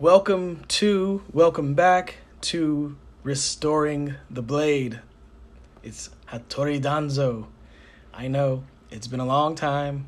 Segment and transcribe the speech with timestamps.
[0.00, 5.00] Welcome to, welcome back to Restoring the Blade.
[5.82, 7.46] It's Hattori Danzo.
[8.14, 10.06] I know it's been a long time.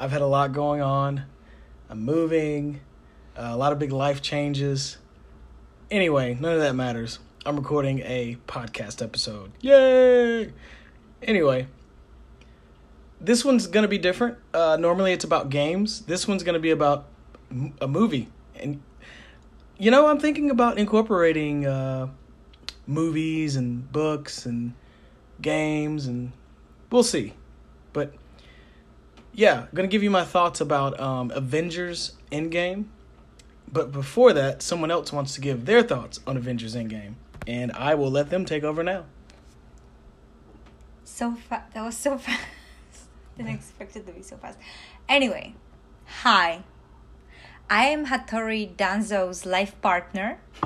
[0.00, 1.26] I've had a lot going on.
[1.88, 2.80] I'm moving,
[3.36, 4.98] uh, a lot of big life changes.
[5.92, 7.20] Anyway, none of that matters.
[7.46, 9.52] I'm recording a podcast episode.
[9.60, 10.52] Yay!
[11.22, 11.68] Anyway,
[13.20, 14.38] this one's gonna be different.
[14.52, 16.00] Uh, normally it's about games.
[16.00, 17.06] This one's gonna be about
[17.48, 18.28] m- a movie.
[18.60, 18.82] And
[19.78, 22.08] you know, I'm thinking about incorporating uh,
[22.86, 24.74] movies and books and
[25.40, 26.32] games, and
[26.90, 27.34] we'll see.
[27.92, 28.12] But
[29.32, 32.86] yeah, I'm gonna give you my thoughts about um, Avengers Endgame.
[33.70, 37.14] But before that, someone else wants to give their thoughts on Avengers Endgame,
[37.46, 39.04] and I will let them take over now.
[41.04, 41.74] So fast.
[41.74, 42.40] That was so fast.
[43.36, 44.58] Didn't expect it to be so fast.
[45.08, 45.54] Anyway,
[46.06, 46.62] hi.
[47.70, 50.38] I am Hattori Danzo's life partner.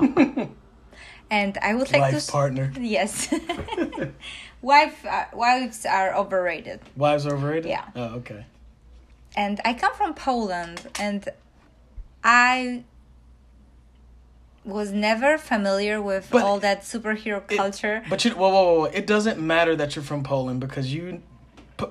[1.29, 2.17] and I would like Life to.
[2.17, 2.71] s- partner.
[2.79, 3.33] Yes.
[4.61, 6.79] Wife, uh, wives are overrated.
[6.95, 7.69] Wives are overrated.
[7.69, 7.85] Yeah.
[7.95, 8.45] Oh, okay.
[9.35, 11.27] And I come from Poland, and
[12.23, 12.83] I
[14.63, 18.03] was never familiar with But all that superhero It- culture.
[18.09, 18.85] But you, whoa, whoa, whoa, whoa!
[18.85, 21.21] It doesn't matter that you're from Poland because you,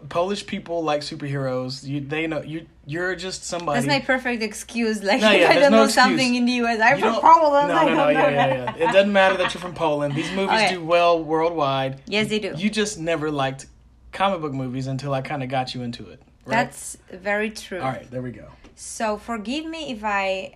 [0.01, 1.85] P- Polish people like superheroes.
[1.85, 2.67] You, they know you.
[2.87, 3.81] You're just somebody.
[3.81, 5.03] That's my perfect excuse.
[5.03, 5.95] Like, No, yeah, I don't no know excuse.
[6.05, 7.69] something in the US, I'm You from Poland.
[7.69, 8.89] No, no, no, yeah, yeah, yeah.
[8.89, 10.15] It doesn't matter that you're from Poland.
[10.15, 10.75] These movies Okay.
[10.75, 12.01] do well worldwide.
[12.07, 12.53] Yes, they do.
[12.57, 13.67] You just never liked
[14.13, 16.21] comic book movies until I kind of got you into it.
[16.45, 16.57] Right?
[16.57, 17.81] That's very true.
[17.81, 18.11] all right.
[18.11, 18.49] There we go.
[18.75, 20.55] So forgive me if I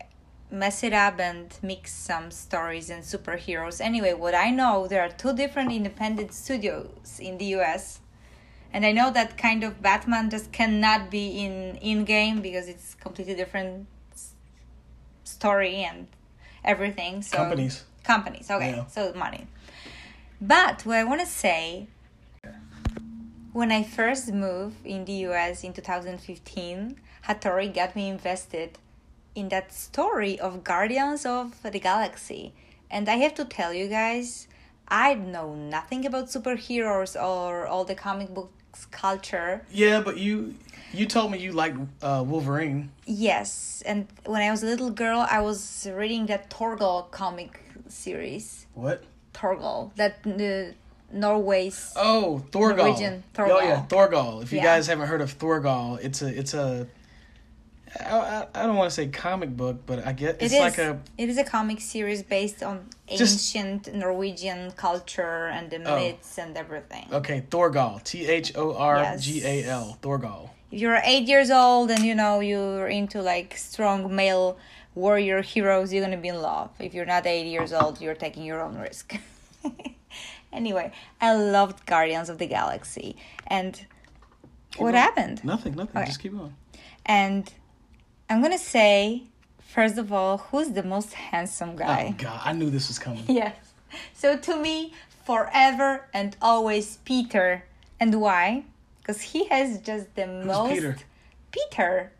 [0.50, 3.80] mess it up and mix some stories and superheroes.
[3.80, 8.00] Anyway, what I know, there are two different independent studios in the US.
[8.72, 12.94] And I know that kind of Batman just cannot be in in game because it's
[12.94, 13.86] completely different
[15.24, 16.06] story and
[16.64, 17.22] everything.
[17.22, 17.84] So Companies.
[18.04, 18.50] companies.
[18.50, 18.86] Okay, Yeah.
[18.86, 19.46] so money.
[20.40, 21.86] But what I want to say,
[23.52, 28.78] when I first moved in the US in 2015, Hattori got me invested
[29.34, 32.52] in that story of Guardians of the Galaxy.
[32.90, 34.46] And I have to tell you guys,
[34.88, 39.62] I know nothing about superheroes or all the comic books culture.
[39.70, 40.54] Yeah, but you
[40.92, 42.90] you told me you liked uh, Wolverine.
[43.06, 48.66] Yes, and when I was a little girl, I was reading that Torgal comic series.
[48.74, 49.02] What?
[49.34, 50.74] Torgal, that the
[51.12, 51.92] Norway's.
[51.96, 52.76] Oh, Thorgal.
[52.78, 54.42] Norwegian Oh yeah, Thorgal.
[54.42, 54.64] If you Yeah.
[54.64, 56.86] guys haven't heard of Thorgal, it's a it's a.
[58.00, 61.00] I, I, don't want to say comic book, but I get it's It like a
[61.18, 65.96] It is a comic series based on Just- ancient Norwegian culture and the Oh.
[65.96, 67.06] myths and everything.
[67.12, 68.02] okay Thorgal.
[68.04, 69.98] T H O R G A L.
[70.02, 70.50] Thorgal.
[70.72, 74.56] If you're eight years old and you know you're into like strong male
[74.94, 76.70] warrior heroes, you're gonna be in love.
[76.78, 79.16] If you're not eight years old, you're taking your own risk.
[80.52, 83.86] anyway, I loved Guardians of the Galaxy, and
[84.78, 84.94] what going.
[84.94, 85.44] happened?
[85.44, 85.74] Nothing.
[85.74, 85.96] Nothing.
[85.98, 86.06] Okay.
[86.06, 86.54] Just keep going.
[87.04, 87.52] And
[88.28, 89.22] I'm gonna say,
[89.60, 92.14] first of all, who's the most handsome guy?
[92.18, 93.24] Oh God, I knew this was coming.
[93.28, 93.56] Yes.
[94.14, 94.92] So to me,
[95.24, 97.64] forever and always Peter.
[98.00, 98.64] And why?
[99.00, 100.74] Because he has just the most.
[100.74, 100.96] Peter?
[101.52, 102.12] Peter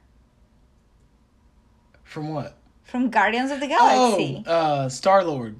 [2.05, 2.57] From what?
[2.85, 4.45] from Guardians of the Galaxy.
[4.47, 5.57] Oh, uh, Star Lord.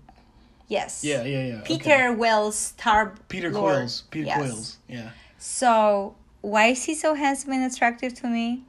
[0.69, 1.03] yes.
[1.03, 1.55] Yeah, yeah, yeah.
[1.63, 1.77] okay.
[1.79, 3.15] Peter Wells, Star.
[3.29, 3.75] Peter Lord.
[3.75, 4.03] Quills.
[4.11, 4.39] Peter Yes.
[4.39, 4.77] Quills.
[4.89, 5.11] Yeah.
[5.39, 8.63] So why is he so handsome and attractive to me?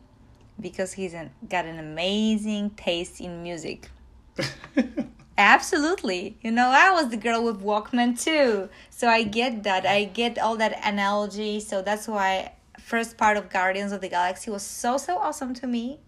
[0.59, 3.89] Because he's an, got an amazing taste in music.
[5.37, 6.37] Absolutely.
[6.41, 8.69] You know, I was the girl with Walkman too.
[8.89, 9.85] So I get that.
[9.85, 11.59] I get all that analogy.
[11.59, 15.67] So that's why first part of Guardians of the Galaxy was so so awesome to
[15.67, 15.99] me.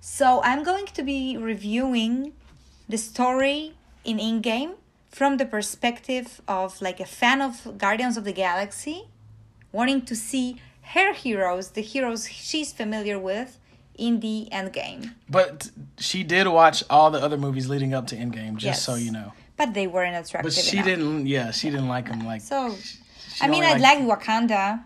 [0.00, 2.32] So I'm going to be reviewing
[2.88, 4.74] the story in Endgame
[5.10, 9.08] from the perspective of like a fan of Guardians of the Galaxy
[9.72, 10.60] wanting to see
[10.94, 13.58] her heroes, the heroes she's familiar with
[13.96, 15.14] in the end game.
[15.28, 18.82] But she did watch all the other movies leading up to Endgame, just Yes.
[18.82, 19.32] so you know.
[19.56, 20.86] But they weren't attractive But she enough.
[20.86, 21.26] didn't.
[21.26, 22.24] Yeah, she didn't like them.
[22.24, 22.76] Like So,
[23.40, 24.82] I mean, I like Wakanda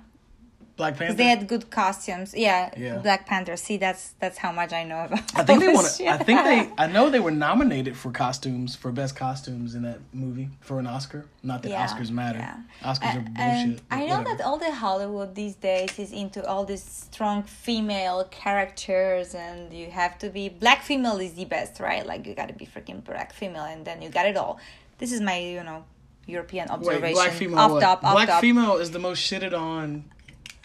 [0.83, 1.15] Black Panther.
[1.21, 2.29] they had good costumes.
[2.47, 2.99] Yeah, Yeah.
[3.07, 3.57] Black Panther.
[3.67, 5.25] See, that's that's how much I know about.
[5.41, 6.59] I think they wanna, I think they.
[6.85, 10.87] I know they were nominated for costumes for best costumes in that movie for an
[10.97, 11.21] Oscar.
[11.51, 12.41] Not that Yeah, Oscars matter.
[12.47, 12.57] yeah.
[12.91, 13.81] Oscars are bullshit.
[13.91, 14.37] I know whatever.
[14.37, 19.91] that all the Hollywood these days is into all these strong female characters, and you
[19.91, 22.05] have to be black female is the best, right?
[22.07, 24.59] Like you got to be freaking black female, and then you got it all.
[24.99, 25.85] This is my you know
[26.27, 27.15] European Wait, observation.
[27.15, 27.59] black female.
[27.59, 28.41] off top, off black top.
[28.41, 30.05] female is the most shitted on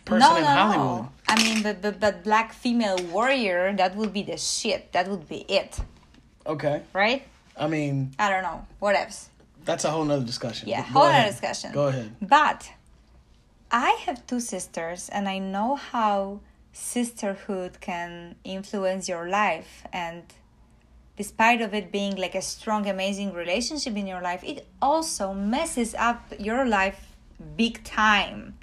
[0.08, 1.02] person no, in no, Hollywood.
[1.04, 1.12] no.
[1.28, 4.92] I mean, but, but but black female warrior that would be the shit.
[4.94, 5.80] That would be it.
[6.46, 6.82] Okay.
[6.94, 7.22] right?
[7.60, 8.66] I mean, I don't know.
[8.80, 9.30] What else?
[9.68, 10.70] that's a whole nother discussion.
[10.70, 11.32] Yeah, Go whole other ahead.
[11.32, 11.74] discussion.
[11.74, 12.16] Go ahead.
[12.22, 12.72] But
[13.70, 16.40] I have two sisters, and I know how
[16.72, 19.84] sisterhood can influence your life.
[19.92, 20.24] And
[21.18, 25.94] despite of it being like a strong, amazing relationship in your life, it also messes
[25.96, 27.02] up your life
[27.58, 28.58] big time.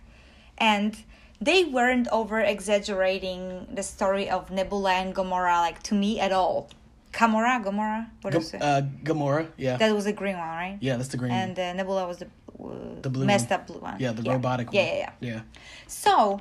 [0.57, 0.97] And
[1.45, 6.69] they weren't over exaggerating the story of Nebula and Gomorrah, like to me at all.
[7.13, 8.61] Gamora, Gomorrah, what G- is it?
[8.63, 9.47] uh, Gamora.
[9.57, 9.77] Yeah.
[9.77, 10.79] that was the green one, right?
[10.81, 11.31] yeah, that's the green.
[11.33, 11.41] One.
[11.45, 13.61] And uh, Nebula was the, uh, The blue messed one.
[13.61, 13.97] up blue one.
[14.01, 14.89] yeah, the robotic yeah, one.
[14.91, 15.41] Yeah, yeah, Yeah.
[15.87, 16.41] So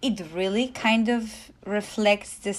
[0.00, 1.22] it really kind of
[1.66, 2.54] reflects the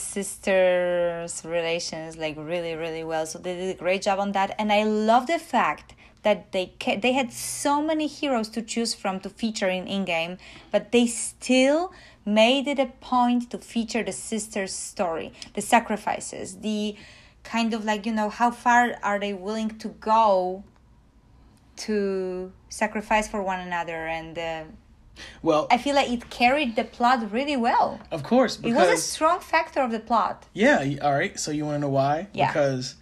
[0.63, 3.25] sisters' relations like really, really well.
[3.25, 5.93] So they did a great job on that, and I love the fact
[6.23, 10.37] that they ca- they had so many heroes to choose from to feature in Endgame,
[10.71, 11.93] but they still
[12.25, 16.95] made it a point to feature the sisters' story, the sacrifices, the
[17.43, 20.63] kind of like you know how far are they willing to go
[21.77, 24.63] to sacrifice for one another and uh,
[25.41, 28.97] Well, i feel like it carried the plot really well of course, it was a
[28.97, 30.83] strong factor of the plot yeah.
[31.01, 31.39] All right.
[31.39, 32.27] So you want to know why?
[32.33, 32.47] Yeah.
[32.51, 32.95] Because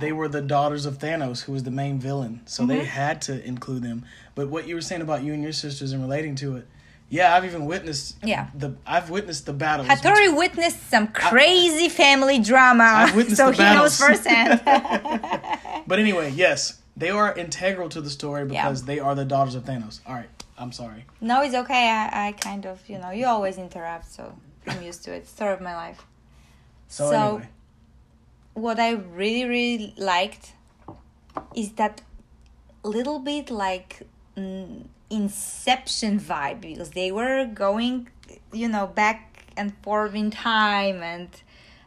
[0.00, 2.40] they were the daughters of Thanos, who was the main villain.
[2.46, 2.84] So they Mm-hmm.
[2.86, 4.04] had to include them.
[4.34, 6.66] But what you were saying about you and your sisters and relating to it,
[7.08, 8.16] yeah, I've even witnessed.
[8.22, 8.48] Yeah.
[8.54, 9.88] The I've witnessed the battles.
[9.88, 14.60] hattori witnessed some crazy family drama I've witnessed so the he knows firsthand
[15.86, 19.64] But anyway, yes, they are integral to the story because they are the daughters of
[19.64, 20.00] Thanos.
[20.06, 21.04] All right, I'm sorry.
[21.20, 24.22] no it's okay I, I kind of you know you always interrupt so
[24.66, 26.00] i'm used to it story of my life
[26.88, 27.48] So, So- anyway,
[28.54, 30.54] what I really really liked
[31.54, 32.02] is that
[32.82, 34.02] little bit like
[34.36, 38.08] mm, Inception vibe because they were going,
[38.52, 41.28] you know, back and forth in time, and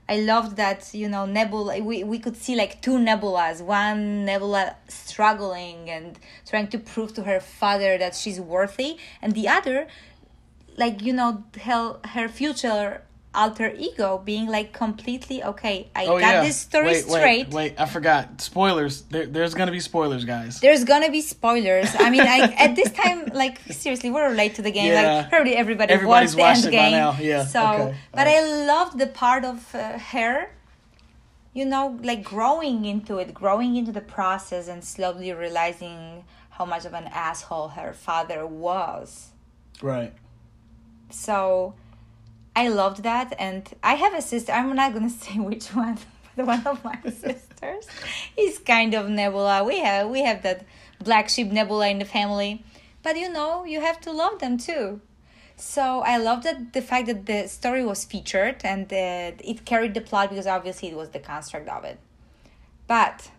[0.10, 1.80] I loved that you know Nebula.
[1.82, 3.62] We we could see like two Nebulas.
[3.62, 9.48] One Nebula struggling and trying to prove to her father that she's worthy, and the
[9.48, 9.88] other
[10.76, 13.04] like you know her her future
[13.36, 16.44] alter ego being like completely okay i oh got yeah.
[16.44, 18.40] this story wait, straight Wait, wait, I forgot.
[18.42, 19.02] Spoilers.
[19.04, 20.60] There, there's gonna be spoilers, guys.
[20.60, 24.62] there's gonna be spoilers i mean I, at this time like seriously we're late to
[24.62, 25.02] the game Yeah.
[25.22, 28.44] like probably everybody Everybody's watched the end game now, yeah, so okay, but alright.
[28.44, 30.50] i loved the part of uh, her
[31.54, 36.86] you know like growing into it growing into the process and slowly realizing how much
[36.86, 39.30] of an asshole her father was
[39.82, 40.14] Right.
[41.10, 41.74] so
[42.56, 44.52] I loved that, and I have a sister.
[44.52, 45.98] I'm not gonna say which one,
[46.36, 47.88] but one of my sisters
[48.38, 49.64] is kind of Nebula.
[49.64, 50.66] We have we have that
[51.04, 52.64] black sheep Nebula in the family,
[53.02, 55.02] but you know you have to love them too.
[55.56, 60.02] So I loved that the fact that the story was featured and it carried the
[60.02, 62.00] plot because obviously it was the construct of it.
[62.88, 63.30] But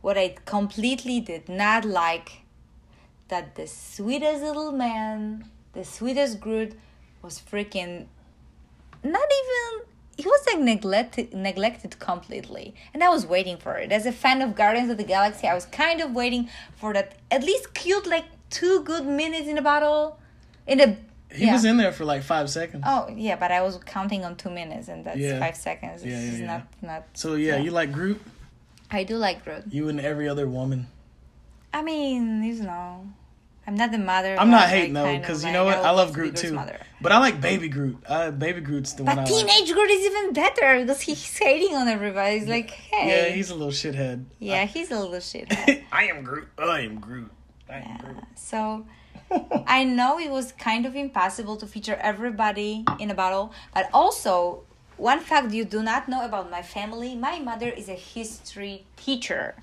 [0.00, 2.42] what I completely did not like
[3.28, 6.74] that the sweetest little man, the sweetest Groot,
[7.22, 8.06] was freaking
[9.04, 9.86] not even
[10.16, 14.40] he was like neglected neglected completely and i was waiting for it as a fan
[14.42, 18.06] of guardians of the galaxy i was kind of waiting for that at least cute
[18.06, 20.18] like two good minutes in a battle
[20.66, 20.96] in a
[21.34, 21.52] He yeah.
[21.52, 22.84] was in there for like five seconds.
[22.86, 25.40] oh yeah but i was counting on two minutes and that's Yeah.
[25.40, 26.46] five seconds it's Yeah, yeah, yeah.
[26.52, 27.64] not not So yeah, Yeah.
[27.64, 28.20] you like Groot?
[28.90, 30.86] i do like groot You and every other woman.
[31.72, 32.88] i mean you know
[33.66, 35.78] i'm not the mother I'm not I hating though, because you like- know what?
[35.78, 36.52] would I love to be Groot too.
[36.52, 36.78] mother.
[37.00, 37.98] But I like Baby Groot.
[38.06, 39.46] Uh, Baby Groot's the one I but like.
[39.46, 42.38] teenage Groot is even better because he's hating on everybody.
[42.38, 43.08] He's like, hey.
[43.08, 44.24] Yeah, he's a little shithead.
[44.38, 45.46] Yeah, he's a little shit.
[45.92, 46.48] I am Groot.
[46.56, 47.30] I am Groot.
[47.68, 47.98] I am Yeah.
[47.98, 48.24] Groot.
[48.36, 48.86] So
[49.66, 54.62] I know it was kind of impossible to feature everybody in a battle, but also
[54.96, 59.56] one fact you do not know about my family: my mother is a history teacher,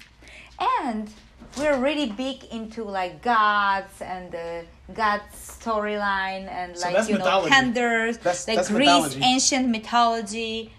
[0.84, 1.10] and
[1.58, 7.20] we're really big into like gods and the god storyline and So like you know
[7.26, 7.50] mythology.
[7.50, 9.22] Panders, That's- like that's Greece mythology.
[9.24, 10.74] ancient mythology,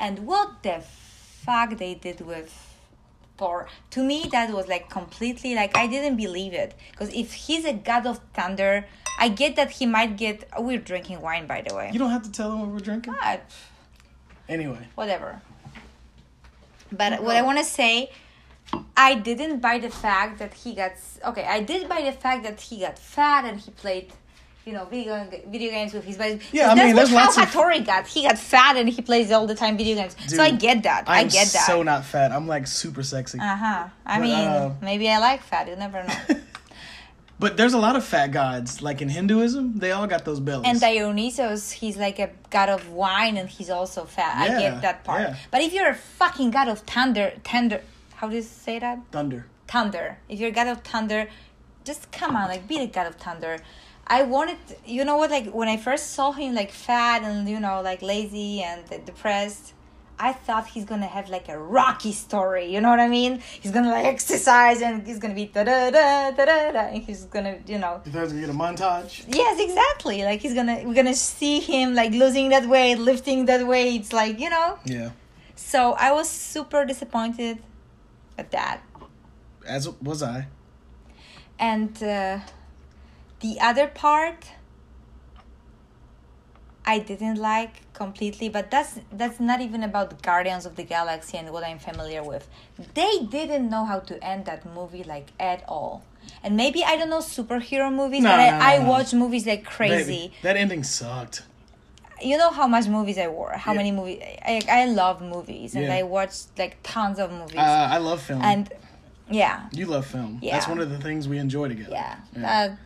[0.00, 0.82] and what the
[1.44, 2.50] fuck they did with
[3.36, 3.68] Thor.
[3.90, 7.72] To me, that was like completely like I didn't believe it because if he's a
[7.72, 8.86] god of thunder,
[9.18, 10.44] I get that he might get.
[10.56, 11.90] oh, we're drinking wine, by the way.
[11.92, 13.14] You don't have to tell them what we're drinking.
[13.16, 13.42] Ah, but
[14.48, 15.40] Anyway, whatever.
[16.90, 18.10] But what I want to say,
[18.96, 20.92] I didn't buy the fact that he got
[21.24, 21.44] okay.
[21.44, 24.12] I did buy the fact that he got fat and he played,
[24.66, 26.42] you know, video video games with his buddies.
[26.52, 28.06] Yeah, I that's mean, lots how of- Hattori got.
[28.06, 30.16] He got fat and he plays all the time video games.
[30.26, 31.04] so I get that.
[31.08, 31.66] I I'm get that.
[31.66, 32.32] so not fat.
[32.32, 33.38] I'm like super sexy.
[33.38, 33.88] Uh huh.
[34.04, 35.68] I But, mean, uh, maybe I like fat.
[35.68, 36.40] You never know.
[37.40, 40.66] But there's a lot of fat gods, like in Hinduism, they all got those bellies.
[40.66, 44.36] And Dionysos, he's like a god of wine, and he's also fat.
[44.50, 45.20] I get that part.
[45.20, 45.36] yeah.
[45.52, 47.80] But if you're a fucking god of thunder, tender,
[48.18, 48.98] how do you say that?
[49.12, 49.46] Thunder.
[49.68, 50.18] Thunder.
[50.28, 51.28] If you're a god of thunder,
[51.84, 53.58] just come on, like be the god of thunder.
[54.08, 55.30] I wanted, you know what?
[55.30, 59.74] Like when I first saw him, like fat and you know, like lazy and depressed.
[60.18, 63.40] I thought he's gonna have like a rocky story, you know what I mean?
[63.60, 66.80] He's gonna like exercise and he's gonna be da da da da da da.
[66.92, 69.12] And he's gonna, you know, You thought gonna get a montage?
[69.28, 70.24] Yes, exactly.
[70.24, 74.00] Like he's gonna we're gonna see him like losing that weight, lifting that weight.
[74.00, 74.80] It's like, you know.
[74.84, 75.10] Yeah.
[75.54, 77.58] So I was super disappointed
[78.38, 78.80] at that.
[79.66, 80.46] As was I.
[81.58, 82.38] And uh,
[83.40, 84.52] the other part
[86.86, 91.50] I didn't like completely, but that's that's not even about Guardians of the Galaxy and
[91.52, 92.48] what I'm familiar with.
[92.94, 96.04] They didn't know how to end that movie like at all.
[96.42, 98.90] And maybe I don't know superhero movies, No, but I, no, I no, no.
[98.90, 100.28] watch movies like crazy.
[100.28, 101.42] Baby, that ending sucked.
[102.22, 103.76] You know how much movies I wore, how Yeah.
[103.78, 105.94] many movies I, I love movies, and Yeah.
[105.96, 108.42] I watched like tons of movies, Uh, I love film.
[108.42, 108.72] and
[109.30, 110.38] yeah, you love film.
[110.42, 110.54] Yeah.
[110.54, 111.90] That's one of the things we enjoy together.
[111.92, 112.40] yeah, Yeah.
[112.42, 112.78] That,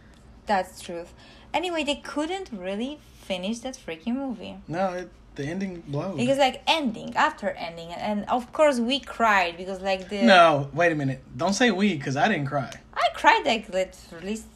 [0.46, 1.12] that's truth.
[1.54, 6.16] Anyway, they couldn't really finish that freaking movie no, it, the ending blows.
[6.16, 10.92] because like ending after ending, and of course we cried because like the no, wait
[10.92, 11.22] a minute.
[11.36, 12.70] Don't say we, because I didn't cry.
[12.94, 14.46] I cried like at least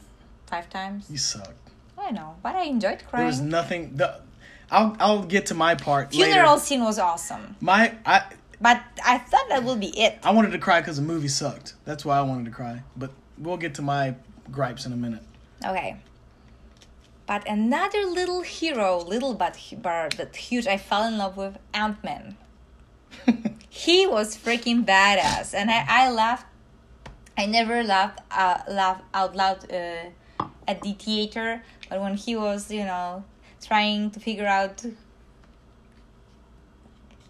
[0.47, 1.06] five times.
[1.11, 1.54] You suck.
[1.99, 3.23] I know, but I enjoyed crying.
[3.23, 3.97] There was nothing.
[3.97, 4.21] The,
[4.70, 6.61] I'll I'll get to my part Funeral later.
[6.61, 8.25] scene was awesome, My I
[8.61, 10.18] but I thought that would be it.
[10.23, 11.75] I wanted to cry because the movie sucked.
[11.85, 12.82] That's why I wanted to cry.
[12.96, 14.14] But we'll get to my
[14.50, 15.23] gripes in a minute.
[15.64, 15.96] Okay.
[17.26, 22.02] But another little hero, little but, but but huge, I fell in love with Ant
[22.04, 22.37] Man.
[23.68, 26.46] He was freaking badass, and I, I laughed.
[27.37, 32.70] I never laughed uh, laugh out loud uh, at the theater, but when he was,
[32.70, 33.23] you know,
[33.66, 34.76] trying to figure out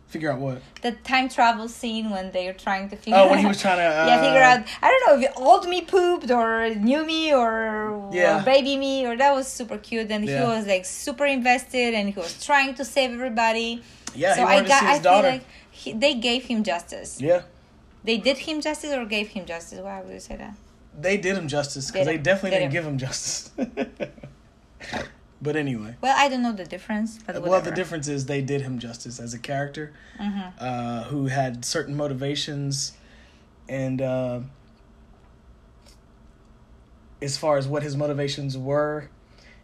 [0.09, 0.63] Figure out what.
[0.83, 3.83] the time travel scene when they're trying to figure Oh, when he was trying to.
[3.85, 4.61] Uh, yeah, figure out.
[4.81, 8.41] I don't know if old me pooped or new me or, Yeah.
[8.41, 12.09] or baby me or that was super cute and he was like super invested and
[12.09, 13.83] he was trying to save everybody.
[14.15, 14.69] Yeah, so he I got.
[14.69, 15.23] to see his I daughter.
[15.23, 17.21] feel like he, they gave him justice.
[17.21, 17.43] yeah,
[18.05, 19.81] They did him justice or gave him justice.
[19.81, 20.55] Why would you say that?
[20.99, 22.79] they did him justice because Did they definitely Did didn't him.
[22.79, 23.51] give him justice.
[25.43, 28.63] but anyway, Well, I don't know the difference, but well, the difference is they did
[28.63, 30.53] him justice as a character Mhm.
[30.59, 32.93] uh, who had certain motivations,
[33.69, 34.41] and uh,
[37.23, 39.09] as far as what his motivations were,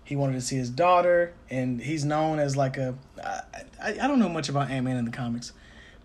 [0.04, 2.94] he wanted to see his daughter, and he's known as like a.
[3.22, 3.40] I,
[3.82, 5.52] I, I don't know much about Ant Man in the comics,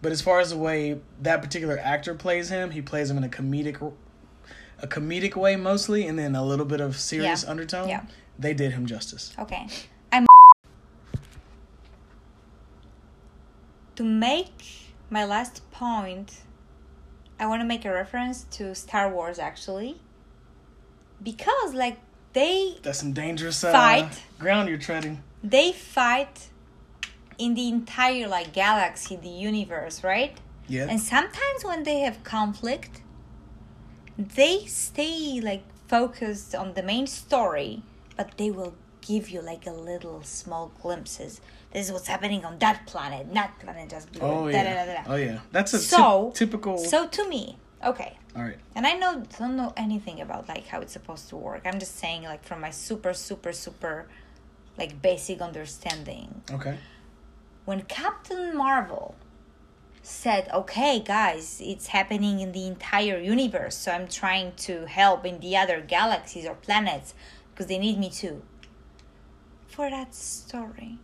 [0.01, 3.23] but as far as the way that particular actor plays him, he plays him in
[3.23, 3.93] a comedic,
[4.79, 7.49] a comedic way mostly, and then a little bit of serious Yeah.
[7.49, 7.89] undertone.
[7.89, 8.01] Yeah.
[8.39, 9.33] They did him justice.
[9.39, 9.67] Okay.
[10.11, 10.25] I'm
[13.95, 16.41] to make my last point,
[17.39, 19.99] I want to make a reference to Star Wars actually.
[21.23, 21.97] Because like
[22.33, 24.21] they That's some dangerous uh, Fight.
[24.37, 25.23] ground you're treading.
[25.43, 26.49] they fight
[27.37, 30.37] in the entire like galaxy, the universe, right?
[30.67, 30.87] Yeah.
[30.89, 33.01] And sometimes when they have conflict,
[34.17, 37.81] they stay like focused on the main story,
[38.17, 41.39] but they will give you like a little small glimpses.
[41.71, 43.33] This is what's happening on that planet.
[43.33, 44.21] That planet just blew.
[44.21, 44.85] Oh da, yeah.
[44.85, 45.13] da, da, da.
[45.13, 45.39] Oh yeah.
[45.51, 46.77] That's a So- typ- typical.
[46.79, 48.57] So to me, okay, All right.
[48.75, 51.61] and I know don't know anything about like how it's supposed to work.
[51.65, 54.07] I'm just saying like from my super super super
[54.77, 56.41] like basic understanding.
[56.51, 56.77] Okay.
[57.65, 59.15] When Captain Marvel
[60.01, 65.39] said, "Okay, guys, it's happening in the entire universe, so I'm trying to help in
[65.41, 67.13] the other galaxies or planets
[67.57, 68.41] because they need me to."
[69.67, 70.97] For that story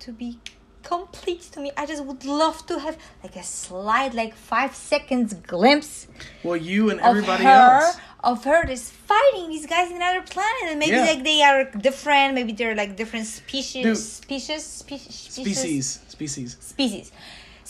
[0.00, 0.38] to be
[0.82, 5.34] complete to me, I just would love to have like a slight, like five seconds
[5.34, 6.06] glimpse
[6.42, 7.50] Well, you and of everybody her
[7.80, 7.96] else.
[8.24, 11.04] of her just fighting these guys in another planet and maybe Yeah.
[11.12, 13.96] like they are different maybe they're like different species Dude.
[13.98, 16.00] species species Species.
[16.08, 16.56] Species.
[16.60, 17.12] species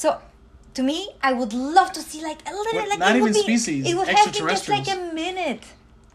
[0.02, 0.08] so
[0.74, 2.88] to me i would love to see like a little What?
[2.92, 5.64] like Not it would even be, species, it would have been just like a minute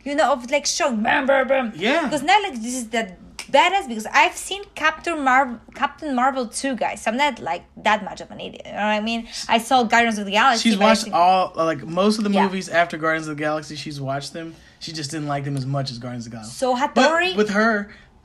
[0.03, 1.71] you know of like showing bam, bam, bam.
[1.75, 2.03] Yeah.
[2.05, 3.13] because not like this is the
[3.51, 8.03] badass because i've seen captain marvel captain marvel 2 guys so i'm not like that
[8.03, 10.69] much of an idiot you know what i mean i saw guardians of the galaxy
[10.69, 12.43] She's watched think- all like most of the Yeah.
[12.45, 13.75] movies after Guardians of the Galaxy.
[13.75, 14.55] She's watched them.
[14.79, 16.55] She just didn't like them as much as Guardians of the Galaxy.
[16.63, 17.73] so hattori But with her,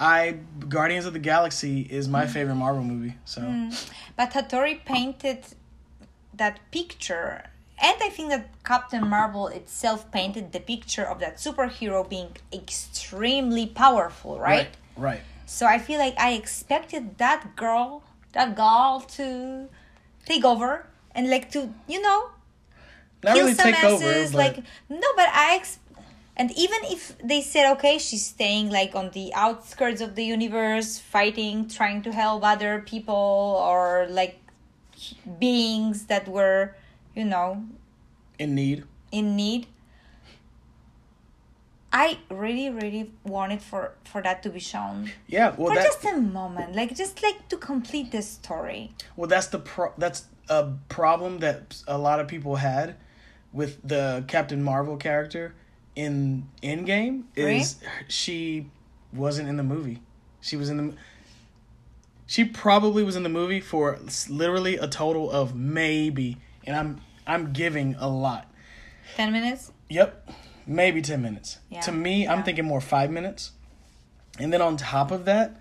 [0.00, 0.36] I
[0.68, 2.12] Guardians of the Galaxy is Mm.
[2.18, 3.14] my favorite Marvel movie.
[3.24, 3.40] So
[4.16, 5.40] But Hattori painted
[6.42, 7.32] that picture
[7.82, 13.66] and I think that Captain Marvel itself painted the picture of that superhero being extremely
[13.66, 14.68] powerful, right?
[14.96, 15.20] Right.
[15.46, 19.68] So I feel like I expected that girl, that girl to
[20.26, 22.30] take over and like to, you know,
[23.24, 24.32] Not kill really some take over, asses.
[24.32, 24.56] but Like
[24.90, 25.78] no, but I ex-
[26.36, 30.98] and even if they said okay, she's staying like on the outskirts of the universe,
[30.98, 34.38] fighting, trying to help other people or like
[35.38, 36.76] beings that were,
[37.18, 37.64] you know,
[38.38, 38.84] in need.
[39.10, 39.66] in need.
[41.92, 45.54] I really, really wanted for for that to be shown Yeah.
[45.56, 48.92] Well, for that, just a moment, like just like to complete the story.
[49.16, 52.96] Well, that's the pro- that's a problem that a lot of people had
[53.52, 55.54] with the Captain Marvel character
[55.96, 58.70] in Endgame is she
[59.12, 60.00] wasn't in the movie.
[60.40, 60.94] She was in the
[62.26, 63.98] she probably was in the movie for
[64.28, 66.36] literally a total of maybe
[66.68, 68.50] and I'm I'm giving a lot.
[69.14, 69.70] Ten minutes.
[69.90, 70.30] Yep,
[70.66, 71.58] maybe 10 minutes.
[71.70, 72.32] Yeah, To me, yeah.
[72.32, 73.52] I'm thinking more 5 minutes.
[74.38, 75.60] And then on top of that,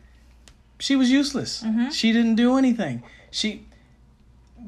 [0.80, 1.64] she was useless.
[1.64, 1.90] Mm-hmm.
[1.90, 3.04] She didn't do anything.
[3.32, 3.66] She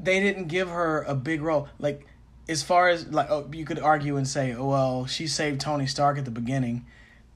[0.02, 1.68] they didn't give her a big role.
[1.78, 2.06] Like
[2.48, 5.86] as far as like oh, you could argue and say, "Oh, well, she saved Tony
[5.86, 6.84] Stark at the beginning."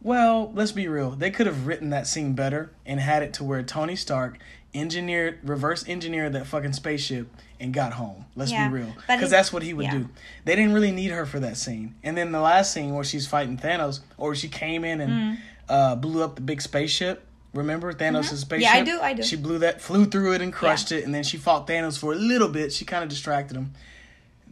[0.03, 1.13] Well, let's be real.
[1.13, 4.39] They could have written that scene better and had it to where Tony Stark
[4.75, 7.29] engineered reverse engineered that fucking spaceship
[7.61, 8.25] and got home.
[8.35, 8.93] Let's Yeah, be real.
[9.07, 9.93] Cuz that's what he would yeah.
[9.93, 10.09] do.
[10.45, 11.95] They didn't really need her for that scene.
[12.03, 15.39] And then the last scene where she's fighting Thanos or she came in and Mm.
[15.69, 17.25] uh, blew up the big spaceship.
[17.55, 18.51] Remember Thanos' spaceship?
[18.51, 18.61] Mm-hmm.
[18.61, 19.23] Yeah, I do, I do.
[19.23, 22.13] She blew that, flew through it and crushed it, and then she fought Thanos for
[22.13, 22.73] a little bit.
[22.73, 23.73] She kind of distracted him.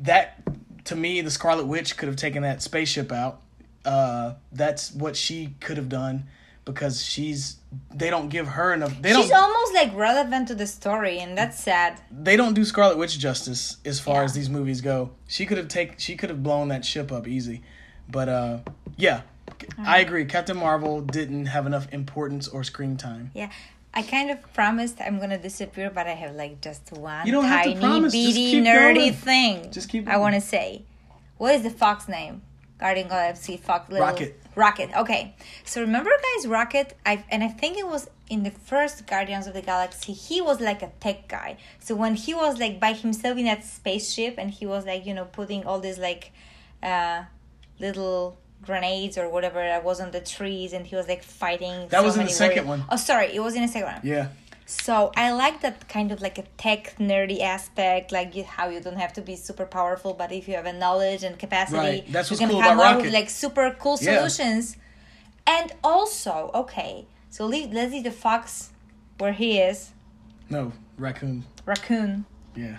[0.03, 0.41] That,
[0.85, 3.41] to me, the Scarlet Witch could have taken that spaceship out.
[3.85, 6.25] Uh, that's what she could have done
[6.65, 7.57] because she's.
[7.95, 9.01] They don't give her enough.
[9.01, 9.43] They She's don't.
[9.43, 12.01] almost like relevant to the story, and that's sad.
[12.11, 14.25] they don't do Scarlet Witch justice as far Yeah.
[14.25, 15.11] as these movies go.
[15.27, 15.99] She could have take.
[15.99, 17.63] She could have blown that ship up easy,
[18.11, 18.59] but uh,
[18.97, 19.23] yeah,
[19.79, 20.25] I agree.
[20.27, 23.31] Captain Marvel didn't have enough importance or screen time.
[23.35, 23.51] Yeah.
[23.95, 27.45] I kind of promised I'm gonna disappear, but I have like just one You don't
[27.45, 29.13] have to tiny, promise, beady, nerdy going.
[29.13, 29.71] thing.
[29.71, 30.85] Just keep I want to say,
[31.37, 32.41] what is the fox name?
[32.83, 34.31] Guardian Galaxy fuck Little, Rocket.
[34.57, 34.91] Rocket.
[35.03, 35.23] Okay.
[35.65, 36.89] So remember, guys, Rocket.
[37.07, 40.13] I and I think it was in the first Guardians of the Galaxy.
[40.13, 41.51] He was like a tech guy.
[41.79, 45.15] So when he was like by himself in that spaceship, and he was like you
[45.15, 46.33] know putting all these like,
[46.83, 47.23] uh,
[47.79, 51.89] little grenades or whatever that was on the trees, and he was like fighting.
[51.91, 52.87] That so was in the second warriors.
[52.89, 52.99] one.
[52.99, 54.01] Oh, sorry, it was in the second one.
[54.03, 54.29] Yeah.
[54.67, 58.81] So I like that kind of like a tech nerdy aspect, like you, how you
[58.81, 62.13] don't have to be super powerful, but if you have a knowledge and capacity, Right.
[62.13, 64.17] That's you can cool come up with like super cool Yeah.
[64.19, 64.77] solutions.
[65.47, 68.71] And also, okay, so leave let's leave the fox
[69.19, 69.91] where he is,
[70.49, 71.45] No, raccoon.
[71.67, 72.25] raccoon.
[72.57, 72.79] Yeah.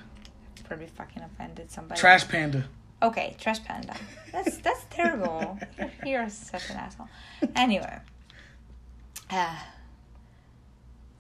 [0.64, 2.00] Probably fucking offended somebody.
[2.00, 2.64] Trash panda.
[3.02, 3.96] Okay, trash panda.
[4.32, 5.60] That's that's terrible.
[5.78, 5.92] You're,
[6.22, 7.10] you're such an asshole.
[7.56, 8.00] Anyway,
[9.30, 9.56] uh,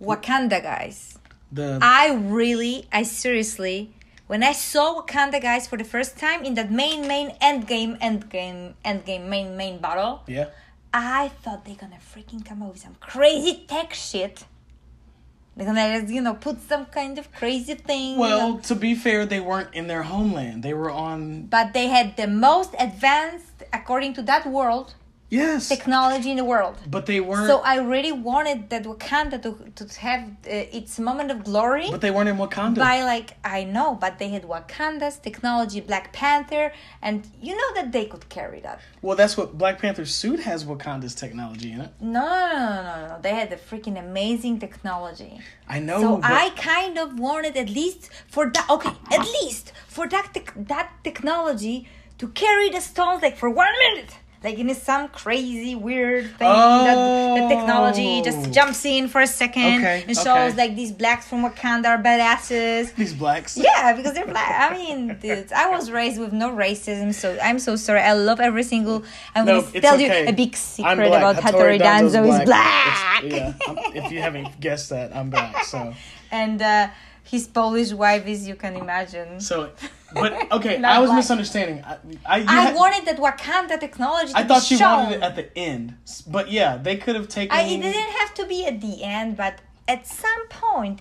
[0.03, 1.17] Wakanda guys.
[1.51, 3.93] The I really, I seriously,
[4.27, 7.97] when I saw Wakanda guys for the first time in that main, main end game,
[8.01, 10.47] end game, end game, main, main battle, yeah.
[10.93, 14.45] I thought they're gonna freaking come up with some crazy tech shit.
[15.55, 18.13] They're gonna, you know, put some kind of crazy thing.
[18.15, 18.59] you Well, know.
[18.61, 20.63] to be fair, they weren't in their homeland.
[20.63, 21.43] They were on.
[21.45, 24.95] but they had the most advanced, according to that world,
[25.34, 25.67] Yes.
[25.76, 26.76] technology in the world.
[26.96, 27.48] But they weren't.
[27.52, 31.88] So I really wanted that Wakanda to to have uh, its moment of glory.
[31.96, 32.80] but they weren't in Wakanda.
[32.89, 36.65] by like I know, but they had Wakanda's technology, Black Panther,
[37.08, 37.15] and
[37.48, 38.78] you know that they could carry that.
[39.06, 41.91] well, that's what Black Panther's suit has Wakanda's technology in it.
[42.00, 43.15] No, no, no, no, no, no.
[43.26, 45.34] They had the freaking amazing technology.
[45.76, 46.00] I know.
[46.06, 48.02] so but I kind of wanted at least
[48.36, 48.65] for that.
[48.76, 49.65] Okay, at least
[49.96, 51.78] for that tech that technology
[52.19, 54.12] to carry the stones like for one minute.
[54.43, 56.95] Like in some crazy weird thing that
[57.39, 58.23] the technology Oh.
[58.25, 60.53] just jumps in for a second Okay, and shows okay.
[60.58, 62.93] like these blacks from Wakanda are badasses.
[62.95, 63.56] these blacks.
[63.58, 64.71] Yeah, because they're black.
[64.71, 68.01] I mean, dude, I was raised with no racism, so I'm so sorry.
[68.01, 69.03] I love every single.
[69.34, 70.23] I'm No, gonna tell okay.
[70.23, 71.21] you a big secret black.
[71.21, 73.23] about Hattori Danzo is black.
[73.23, 73.67] It's- yeah.
[73.67, 75.63] I'm- if you haven't guessed that, I'm black.
[75.63, 75.93] So.
[76.32, 76.88] and uh,
[77.23, 79.39] his Polish wife is, you can imagine.
[79.39, 79.71] So,
[80.13, 81.17] but okay, I was black.
[81.17, 81.83] misunderstanding.
[81.83, 84.33] I, I, I had- wanted that Wakanda technology.
[84.33, 85.03] To I thought you shown.
[85.05, 85.95] wanted it at the end,
[86.27, 87.55] but yeah, they could have taken.
[87.57, 90.99] I, it didn't have to be at the end, but at some point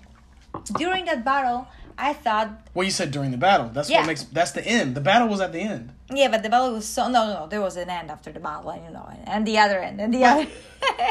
[0.77, 1.67] during that battle,
[2.11, 3.69] I thought, Well, you said during the battle.
[3.73, 3.99] That's Yeah.
[3.99, 4.25] what makes.
[4.25, 4.95] That's the end.
[4.97, 5.93] The battle was at the end.
[6.13, 7.47] yeah, but the battle was so no, no, no.
[7.47, 10.13] There was an end after the battle, and you know, and the other end, and
[10.13, 10.47] the other.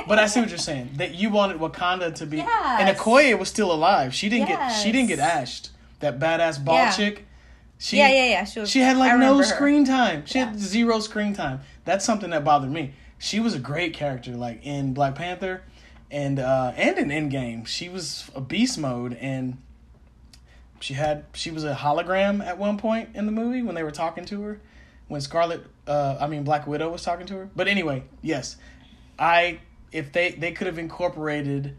[0.08, 0.90] But I see what you're saying.
[0.98, 3.00] That you wanted Wakanda to be, and Yes.
[3.00, 4.14] Okoye was still alive.
[4.14, 4.70] She didn't get.
[4.70, 5.70] She didn't get ashed.
[6.02, 6.92] That badass ball Yeah.
[6.92, 7.26] chick.
[7.80, 8.44] She, yeah, yeah, yeah.
[8.44, 9.44] She, was, She had like no her.
[9.44, 10.24] screen time.
[10.26, 10.46] She Yeah.
[10.48, 11.62] had zero screen time.
[11.86, 12.94] That's something that bothered me.
[13.18, 15.64] She was a great character, like in Black Panther,
[16.12, 17.66] and uh, and in Endgame.
[17.66, 19.58] She was a beast mode, and
[20.82, 23.92] she had she was a hologram at one point in the movie when they were
[23.92, 24.60] talking to her,
[25.08, 27.50] when Scarlet, uh, I mean Black Widow was talking to her.
[27.56, 28.58] But anyway, yes,
[29.18, 29.60] I
[29.92, 31.76] if they they could have incorporated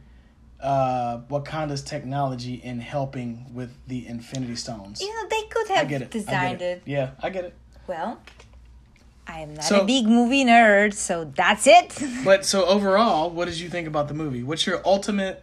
[0.61, 5.01] uh, Wakanda's technology in helping with the Infinity Stones.
[5.01, 6.07] You know, they could I have get it.
[6.07, 6.77] I designed get it.
[6.79, 6.83] it.
[6.87, 7.55] Yeah, I get it.
[7.89, 8.21] Well,
[9.27, 11.99] I am not So- a big movie nerd, so that's it.
[12.25, 14.43] But so overall, what did you think about the movie?
[14.45, 15.43] What's your ultimate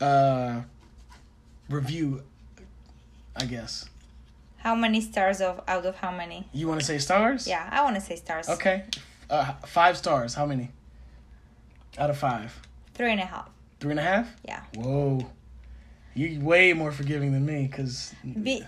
[0.00, 0.60] uh
[1.68, 2.22] review?
[3.38, 3.88] I guess
[4.58, 6.48] how many stars of out of how many?
[6.52, 7.46] you want to say stars.
[7.46, 8.48] Yeah, I want to say stars.
[8.48, 8.84] Okay.
[9.30, 10.34] Uh, five stars.
[10.34, 10.70] How many?
[11.98, 12.58] Out of five.
[12.94, 13.48] Three and a half.
[13.80, 14.28] Three and a half.
[14.44, 14.62] Yeah.
[14.74, 15.26] Whoa.
[16.14, 18.64] You way more forgiving than me, because Be-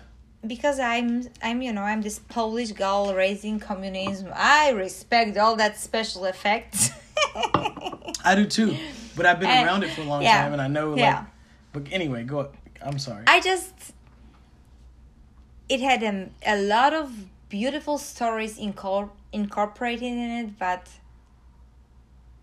[0.46, 4.30] because I'm I'm you know I'm this Polish girl raising communism.
[4.34, 6.90] I respect all that special effects.
[8.24, 8.76] I do too.
[9.16, 10.42] But I've been And- around it for a long yeah.
[10.42, 10.90] time, and I know.
[10.90, 11.24] Like, Yeah.
[11.72, 12.50] But anyway, go.
[12.82, 13.24] I'm sorry.
[13.26, 13.72] I just
[15.68, 20.88] it had a, a lot of beautiful stories incor- incorporated in it, but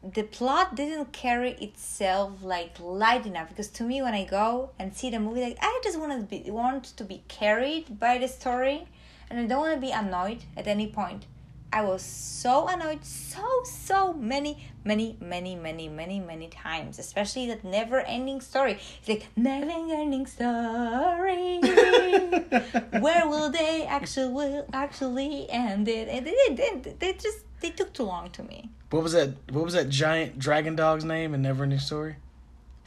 [0.03, 3.49] the plot didn't carry itself like light enough.
[3.49, 6.25] Because to me, when I go and see the movie, like I just want to
[6.27, 8.87] be want to be carried by the story,
[9.29, 11.25] and I don't want to be annoyed at any point.
[11.73, 17.63] I was so annoyed so so many many many many many many times, especially that
[17.65, 18.79] never ending story.
[18.99, 21.59] It's like never ending story.
[23.01, 26.07] Where will they actually will actually end it?
[26.07, 28.69] And they, they, they just they took too long to me.
[28.91, 29.29] What was that?
[29.51, 32.15] What was that giant dragon dog's name in Neverending Story?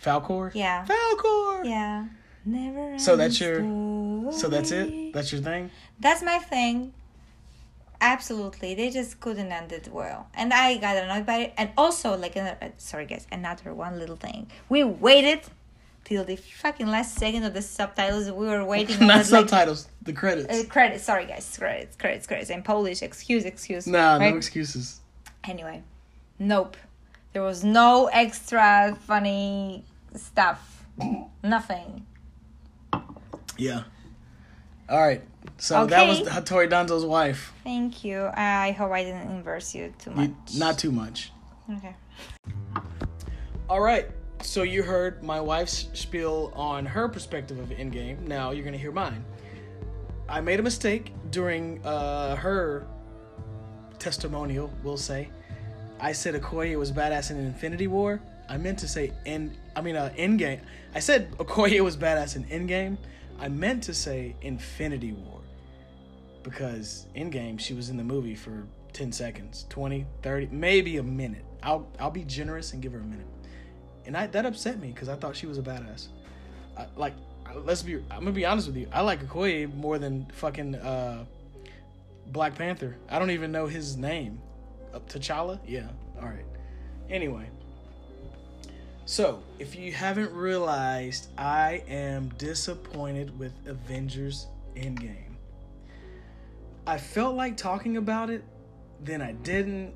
[0.03, 0.55] Falkor.
[0.55, 0.87] Yeah.
[0.87, 1.64] Falkor.
[1.64, 2.07] Yeah.
[2.47, 2.99] Never.
[2.99, 5.12] So that's ending your- So that's it.
[5.12, 5.71] That's your thing.
[6.01, 6.95] That's my thing.
[8.00, 11.54] Absolutely, they just couldn't end it well, and I got annoyed by it.
[11.56, 14.50] And also, like, another, sorry guys, another one little thing.
[14.68, 15.40] We waited
[16.04, 18.30] till the fucking last second of the subtitles.
[18.30, 19.00] We were waiting.
[19.06, 19.88] Not the, like, subtitles.
[20.02, 20.48] The credits.
[20.48, 22.50] Uh, credits, sorry guys, credits, credits, credits.
[22.50, 23.87] In Polish, excuse, excuse.
[23.87, 24.30] nah, right?
[24.30, 25.00] no excuses.
[25.44, 25.82] Anyway,
[26.38, 26.76] nope.
[27.32, 29.84] There was no extra funny
[30.14, 30.87] stuff.
[31.42, 32.06] Nothing.
[33.56, 33.82] Yeah.
[34.88, 35.22] All right.
[35.59, 36.31] So that was Okay.
[36.31, 37.53] Hattori Danzo's wife.
[37.64, 38.31] Thank you.
[38.35, 40.31] I hope I didn't inverse you too much.
[40.48, 41.33] You- not too much.
[41.77, 41.94] Okay.
[43.68, 44.07] All right.
[44.42, 48.20] So you heard my wife's spiel on her perspective of Endgame.
[48.27, 49.24] Now you're gonna hear mine.
[50.29, 52.87] I made a mistake during uh, her
[53.98, 54.70] testimonial.
[54.83, 55.29] We'll say,
[56.01, 58.20] I said Okoye was badass in Infinity War.
[58.48, 59.57] I meant to say end.
[59.77, 60.61] I mean, uh, Endgame.
[60.94, 62.96] I said Okoye was badass in Endgame.
[63.38, 65.40] I meant to say Infinity War
[66.42, 71.44] because Endgame she was in the movie for 10 seconds, 20, 30, maybe a minute.
[71.62, 73.27] I'll I'll be generous and give her a minute.
[74.07, 76.09] And I that upset me because I thought she was a badass.
[76.77, 77.14] I, like,
[77.64, 77.96] let's be.
[78.11, 78.88] I'm gonna be honest with you.
[78.92, 81.24] I like Okoye more than fucking uh,
[82.29, 82.96] Black Panther.
[83.09, 84.40] I don't even know his name.
[84.94, 85.59] Uh, T'Challa.
[85.66, 85.88] Yeah.
[86.16, 86.46] All right.
[87.11, 87.51] Anyway.
[89.09, 95.33] So, if you haven't realized, I am disappointed with Avengers Endgame.
[96.87, 98.44] I felt like talking about it,
[99.01, 99.94] then I didn't,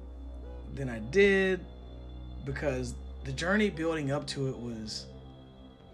[0.73, 1.61] then I did,
[2.47, 2.95] because
[3.25, 5.09] the journey building up to it was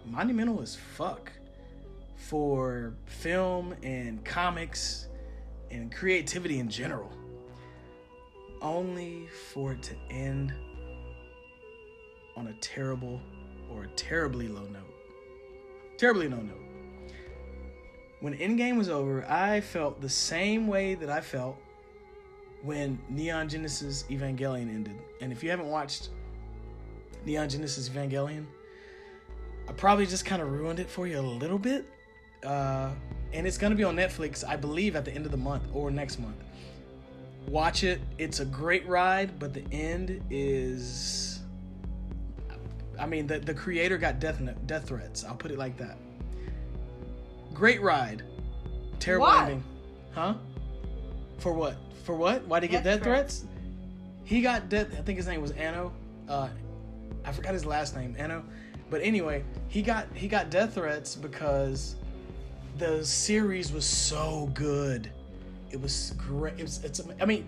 [0.05, 1.29] monumental as fuck
[2.15, 5.09] for film and comics
[5.71, 7.11] and creativity in general.
[8.61, 10.53] Only for it to end
[12.39, 13.19] on a terrible
[13.69, 14.93] or a terribly low note.
[15.97, 16.55] Terribly low note.
[18.21, 21.57] When Endgame was over, I felt the same way that I felt
[22.63, 24.99] when Neon Genesis Evangelion ended.
[25.21, 26.09] And if you haven't watched
[27.25, 28.45] Neon Genesis Evangelion,
[29.67, 31.85] I probably just kind of ruined it for you a little bit.
[32.43, 32.91] Uh,
[33.33, 35.63] and it's going to be on Netflix, I believe, at the end of the month
[35.73, 36.37] or next month.
[37.47, 38.01] Watch it.
[38.17, 41.38] It's a great ride, but the end is.
[42.99, 45.23] I mean, the, the creator got death death threats.
[45.23, 45.97] I'll put it like that.
[47.53, 48.23] Great ride.
[48.99, 49.41] Terrible What?
[49.43, 49.63] ending.
[50.11, 50.35] Huh?
[51.39, 51.77] For what?
[52.03, 52.45] For what?
[52.47, 53.45] Why did he get Death death threats?
[54.23, 54.87] He got death.
[54.97, 55.93] I think his name was Anno.
[56.27, 56.49] Uh,
[57.25, 58.43] I forgot his last name, Anno.
[58.89, 61.95] But anyway, he got he got death threats because
[62.77, 65.11] the series was so good.
[65.71, 66.55] It was great.
[66.57, 67.01] It was, it's.
[67.21, 67.45] I mean,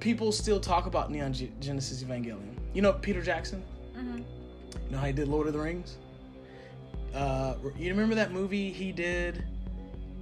[0.00, 2.57] people still talk about Neon Genesis Evangelion.
[2.78, 3.64] You know Peter Jackson.
[3.96, 4.18] Mhm.
[4.18, 5.96] You know how he did Lord of the Rings.
[7.12, 9.42] Uh, you remember that movie he did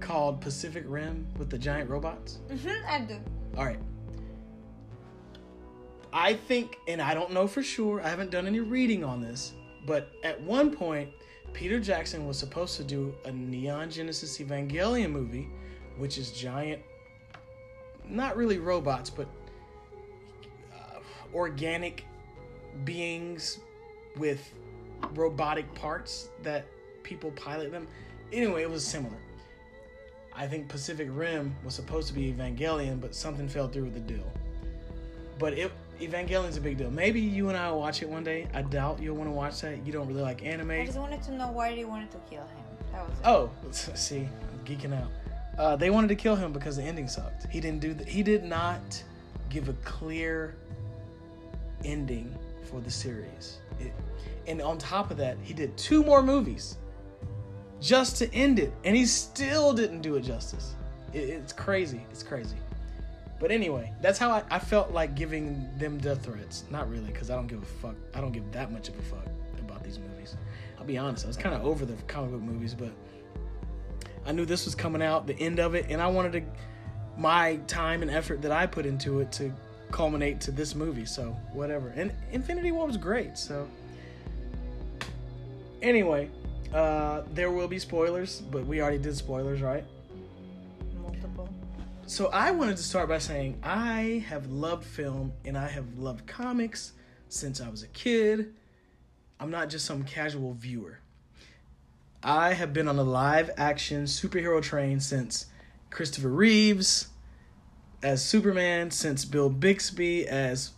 [0.01, 2.39] called Pacific Rim with the giant robots?
[2.49, 3.19] Mm-hmm, I do.
[3.59, 3.79] All right.
[6.15, 9.53] I think, and I don't know for sure, I haven't done any reading on this,
[9.87, 11.11] but at one point,
[11.53, 15.51] Peter Jackson was supposed to do a Neon Genesis Evangelion movie,
[15.99, 16.81] which is giant,
[18.09, 19.29] not really robots, but
[20.75, 21.01] uh,
[21.35, 22.07] organic
[22.85, 23.61] beings
[24.17, 24.53] with
[25.15, 26.67] robotic parts that
[27.03, 27.87] people pilot them.
[28.33, 29.17] Anyway, it was similar.
[30.35, 34.01] I think Pacific Rim was supposed to be Evangelion, but something fell through with the
[34.01, 34.31] deal.
[35.39, 36.91] But it Evangelion's a big deal.
[36.91, 38.49] Maybe you and I will watch it one day.
[38.53, 39.87] I doubt you'll want to watch that.
[39.87, 40.73] You don't really like anime.
[40.73, 42.65] I just wanted to know why they wanted to kill him.
[42.93, 43.25] That was it.
[43.25, 43.51] Oh,
[43.95, 45.11] see, I'm geeking out.
[45.59, 47.47] Uh, they wanted to kill him because the ending sucked.
[47.51, 47.95] He didn't do.
[47.95, 49.03] The, he did not
[49.49, 50.55] give a clear
[51.83, 52.37] ending
[52.67, 53.59] for the series.
[53.81, 53.93] It,
[54.47, 56.77] and on top of that, he did two more movies
[57.81, 60.75] just to end it, and he still didn't do it justice.
[61.13, 62.05] It, it's crazy.
[62.11, 62.57] It's crazy.
[63.39, 66.65] But anyway, that's how I, I felt like giving them death threats.
[66.71, 67.95] Not really, because I don't give a fuck.
[68.15, 69.27] I don't give that much of a fuck
[69.61, 70.37] about these movies.
[70.79, 71.25] I'll be honest.
[71.25, 72.93] I was kind of over the comic book movies, but
[74.25, 76.43] I knew this was coming out, the end of it, and I wanted to
[77.19, 79.53] my time and effort that I put into it to
[79.97, 81.07] culminate to this movie.
[81.07, 81.89] So whatever.
[81.97, 83.39] And Infinity War was great.
[83.39, 83.67] So
[85.81, 86.29] anyway,
[86.75, 89.85] uh, there will be spoilers, but we already did spoilers, right?
[91.01, 91.49] Multiple.
[92.07, 96.27] So I wanted to start by saying I have loved film and I have loved
[96.27, 96.93] comics
[97.31, 98.55] since I was a kid.
[99.41, 100.99] I'm not just some casual viewer.
[102.23, 105.47] I have been on the live action superhero train since
[105.91, 107.09] Christopher Reeves
[108.03, 110.73] as Superman, since Bill Bixby as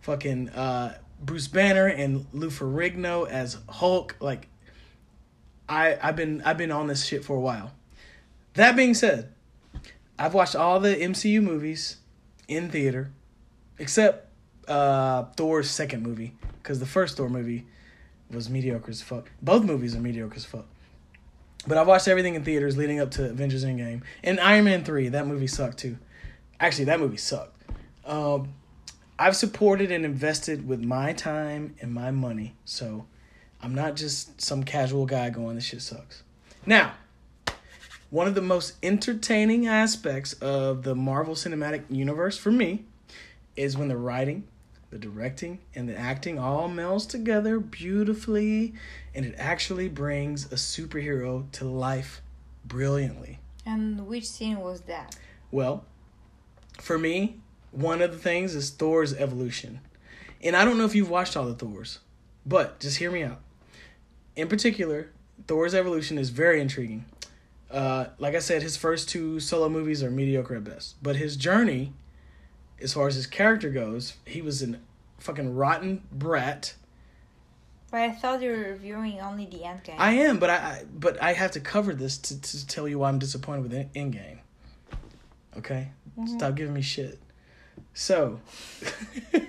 [0.00, 4.16] fucking uh, Bruce Banner and Lou Ferrigno as Hulk.
[4.20, 4.48] Like,
[5.68, 7.72] I I've been I've been on this shit for a while.
[8.54, 9.32] That being said,
[10.18, 11.98] I've watched all the MCU movies
[12.48, 13.12] in theater,
[13.78, 14.28] except
[14.66, 17.66] uh, Thor's second movie, because the first Thor movie
[18.30, 19.30] was mediocre as fuck.
[19.40, 20.66] Both movies are mediocre as fuck.
[21.66, 24.02] But I've watched everything in theaters leading up to Avengers Endgame.
[24.22, 25.98] And Iron Man 3, that movie sucked too.
[26.60, 27.62] Actually, that movie sucked.
[28.04, 28.54] Um,
[29.18, 32.54] I've supported and invested with my time and my money.
[32.64, 33.06] So
[33.60, 36.22] I'm not just some casual guy going, this shit sucks.
[36.64, 36.94] Now,
[38.10, 42.84] one of the most entertaining aspects of the Marvel Cinematic Universe for me
[43.56, 44.44] is when the writing,
[44.90, 48.74] the directing, and the acting all melds together beautifully
[49.14, 52.22] and it actually brings a superhero to life
[52.64, 53.40] brilliantly.
[53.66, 55.16] And which scene was that?
[55.50, 55.84] Well,
[56.78, 59.80] for me, one of the things is Thor's evolution.
[60.42, 61.98] And I don't know if you've watched all the Thors,
[62.46, 63.40] but just hear me out.
[64.36, 65.10] In particular,
[65.46, 67.04] Thor's evolution is very intriguing.
[67.70, 71.02] Uh, like I said, his first two solo movies are mediocre at best.
[71.02, 71.92] But his journey,
[72.80, 74.80] as far as his character goes, he was an
[75.18, 76.74] fucking rotten brat.
[77.90, 79.96] But I thought you were reviewing only the end game.
[79.98, 82.98] I am, but I, I but I have to cover this to, to tell you
[82.98, 84.38] why I'm disappointed with Endgame.
[85.56, 86.36] Okay, Mm-hmm.
[86.38, 87.18] stop giving me shit.
[87.94, 88.40] So,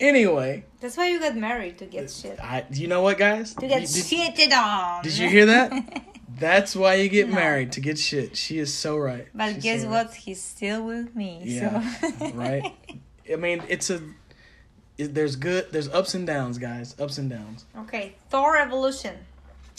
[0.00, 2.38] anyway, That's why you got married to get shit.
[2.40, 3.54] I you know what, guys?
[3.54, 5.02] To get You- did, shitted on.
[5.02, 6.02] did you hear that?
[6.38, 8.36] That's why you get married to get shit.
[8.36, 9.28] She is so right.
[9.34, 10.06] But She's guess so right.
[10.06, 10.14] what?
[10.14, 11.40] He's still with me.
[11.44, 12.30] Yeah, So.
[12.34, 12.72] right.
[13.32, 14.00] I mean, it's a.
[14.98, 15.68] It, there's good.
[15.70, 16.98] There's ups and downs, guys.
[16.98, 17.64] Ups and downs.
[17.80, 19.16] Okay, Thor Evolution.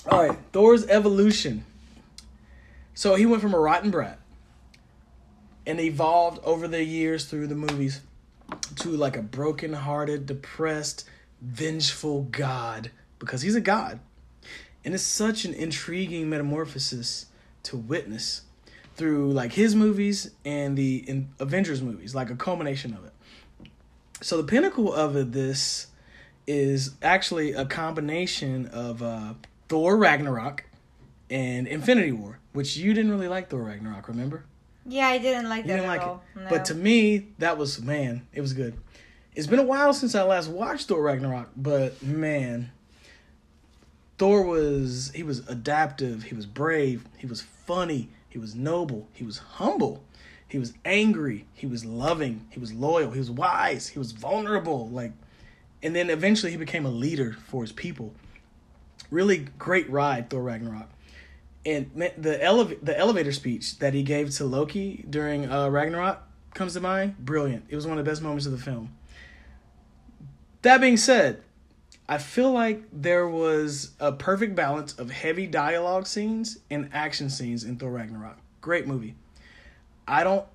[0.09, 1.65] All right, Thor's evolution.
[2.93, 4.19] So he went from a rotten brat
[5.65, 8.01] and evolved over the years through the movies
[8.75, 11.05] to like a broken-hearted, depressed,
[11.41, 13.99] vengeful god because he's a god.
[14.85, 17.27] And it's such an intriguing metamorphosis
[17.63, 18.41] to witness
[18.95, 23.13] through like his movies and the in Avengers movies, like a culmination of it.
[24.21, 25.87] So the pinnacle of this
[26.45, 29.33] is actually a combination of uh,
[29.69, 30.65] Thor Ragnarok
[31.29, 34.45] and Infinity War, which you didn't really like Thor Ragnarok, remember?
[34.85, 36.23] Yeah, I didn't like You that didn't at like all.
[36.35, 36.39] it.
[36.41, 36.49] No.
[36.49, 38.75] But to me, that was man, it was good.
[39.35, 42.71] It's been a while since I last watched Thor Ragnarok, but man,
[44.17, 49.23] Thor was he was adaptive, he was brave, he was funny, he was noble, he
[49.23, 50.03] was humble,
[50.47, 54.87] he was angry, he was loving, he was loyal, he was wise, he was vulnerable,
[54.89, 55.13] like
[55.81, 58.13] and then eventually he became a leader for his people.
[59.11, 60.89] Really great ride, Thor Ragnarok.
[61.65, 66.21] And the elev- the elevator speech that he gave to Loki during uh, Ragnarok
[66.53, 67.17] comes to mind.
[67.17, 67.65] Brilliant.
[67.69, 68.95] It was one of the best moments of the film.
[70.61, 71.41] That being said,
[72.07, 77.63] I feel like there was a perfect balance of heavy dialogue scenes and action scenes
[77.63, 78.37] in Thor Ragnarok.
[78.61, 79.15] Great movie.
[80.07, 80.45] I don't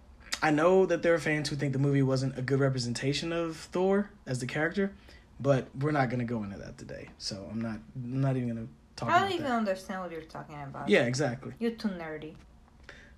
[0.42, 3.56] I know that there are fans who think the movie wasn't a good representation of
[3.56, 4.92] Thor as the character,
[5.40, 7.08] but we're not going to go into that today.
[7.18, 9.52] So I'm not I'm not even going to talk I don't even that.
[9.52, 10.88] understand what you're talking about.
[10.88, 11.52] Yeah, exactly.
[11.58, 12.34] You're too nerdy.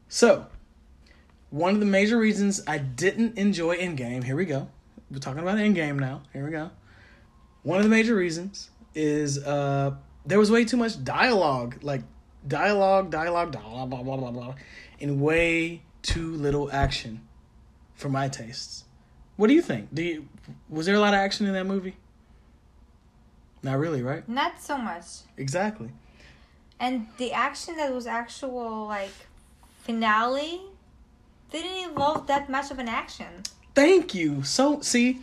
[0.08, 0.46] So,
[1.50, 4.68] one of the major reasons I didn't enjoy Endgame, here we go.
[5.10, 6.22] We're talking about Endgame now.
[6.32, 6.70] Here we go.
[7.62, 9.94] One of the major reasons is uh
[10.26, 12.02] there was way too much dialogue, like
[12.46, 14.54] dialogue, dialogue, blah blah blah blah blah,
[15.00, 17.26] and way too little action
[17.94, 18.84] for my tastes.
[19.36, 19.94] What do you think?
[19.94, 20.28] Do you
[20.68, 21.96] was there a lot of action in that movie?
[23.62, 24.26] Not really, right?
[24.28, 25.04] Not so much.
[25.36, 25.90] Exactly.
[26.78, 29.12] And the action that was actual like
[29.82, 30.62] finale
[31.50, 33.26] didn't involve that much of an action.
[33.74, 34.42] Thank you.
[34.42, 35.20] So see,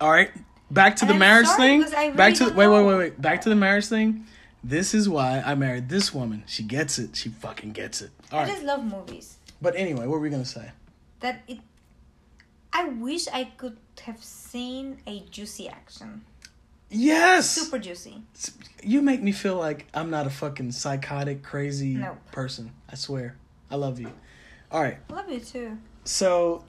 [0.00, 0.30] all right,
[0.70, 1.84] back to And the I'm marriage thing.
[1.96, 3.20] I back to don't wait, wait, wait, wait.
[3.20, 4.26] Back to the marriage thing.
[4.62, 6.42] This is why I married this woman.
[6.46, 7.16] She gets it.
[7.16, 8.10] She fucking gets it.
[8.32, 8.50] All I right.
[8.52, 9.36] just love movies.
[9.62, 10.70] But anyway, what were we gonna say?
[11.20, 11.58] That it
[12.72, 16.22] I wish I could have seen a juicy action.
[16.90, 17.50] Yes.
[17.50, 18.22] Super juicy.
[18.82, 22.72] You make me feel like I'm not a fucking psychotic, crazy person.
[22.90, 23.36] I swear.
[23.70, 24.10] I love you.
[24.70, 24.98] All right.
[25.10, 25.78] Love you too.
[26.04, 26.64] So,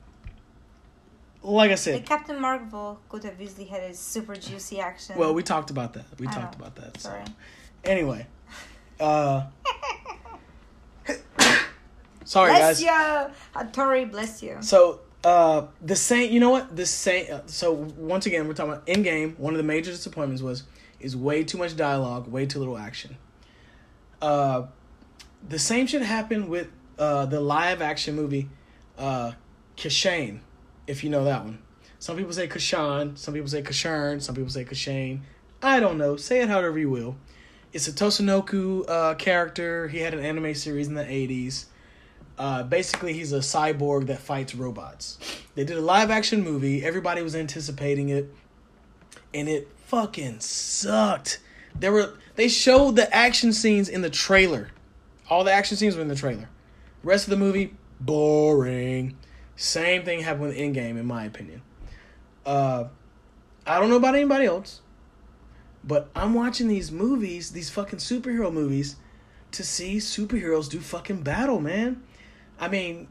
[1.42, 5.18] like I Like said, Captain Marvel could have easily had a super juicy action.
[5.18, 6.06] well, we talked about that.
[6.20, 6.66] We I talked know.
[6.66, 7.00] about that.
[7.00, 7.14] So.
[7.86, 8.28] Anyway,
[9.00, 9.46] uh,
[12.26, 12.84] sorry bless guys.
[12.84, 14.10] you, Hattori.
[14.12, 14.58] Bless you.
[14.62, 16.76] So uh, the same, you know what?
[16.76, 17.32] The same.
[17.32, 19.38] Uh, so once again, we're talking about Endgame.
[19.38, 20.64] One of the major disappointments was
[21.00, 23.18] is way too much dialogue, way too little action.
[24.22, 24.64] Uh,
[25.48, 28.50] the same should happen with uh, the live action movie,
[28.98, 29.32] uh,
[29.78, 30.40] Kashane,
[30.88, 31.60] if you know that one.
[32.00, 35.20] Some people say Kashan, some people say Kashern, some people say Kashane.
[35.62, 36.16] I don't know.
[36.16, 37.18] Say it however you will.
[37.74, 39.90] It's a Tatsunoko uh, character.
[39.90, 41.66] He had an anime series in the 80s.
[42.40, 45.20] Uh, basically, he's a cyborg that fights robots.
[45.56, 46.86] They did a live action movie.
[46.86, 48.34] Everybody was anticipating it,
[49.34, 51.42] and it fucking sucked.
[51.78, 54.70] There were they showed the action scenes in the trailer.
[55.30, 56.50] All the action scenes were in the trailer.
[57.04, 59.18] Rest of the movie boring.
[59.58, 61.62] Same thing happened with Endgame, in my opinion.
[62.46, 62.86] Uh,
[63.68, 64.80] I don't know about anybody else,
[65.84, 68.96] but I'm watching these movies, these fucking superhero movies,
[69.52, 72.02] to see superheroes do fucking battle, man.
[72.60, 73.08] I mean,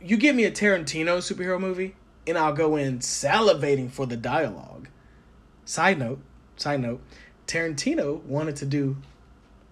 [0.00, 1.94] you give me a Tarantino superhero movie,
[2.26, 4.88] and I'll go in salivating for the dialogue.
[5.64, 6.20] Side note,
[6.56, 7.00] side note,
[7.46, 8.98] Tarantino wanted to do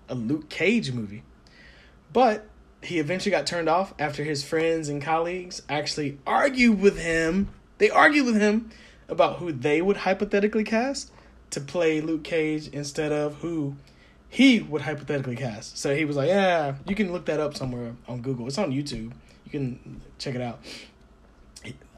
[0.09, 1.23] a Luke Cage movie,
[2.13, 2.47] but
[2.83, 7.49] he eventually got turned off after his friends and colleagues actually argued with him.
[7.79, 8.71] They argued with him
[9.09, 11.11] about who they would hypothetically cast
[11.51, 13.77] to play Luke Cage instead of who
[14.31, 15.77] he would hypothetically cast.
[15.77, 18.47] So he was like, "Yeah, you can look that up somewhere on Google.
[18.47, 19.13] It's on YouTube.
[19.45, 20.61] You can check it out."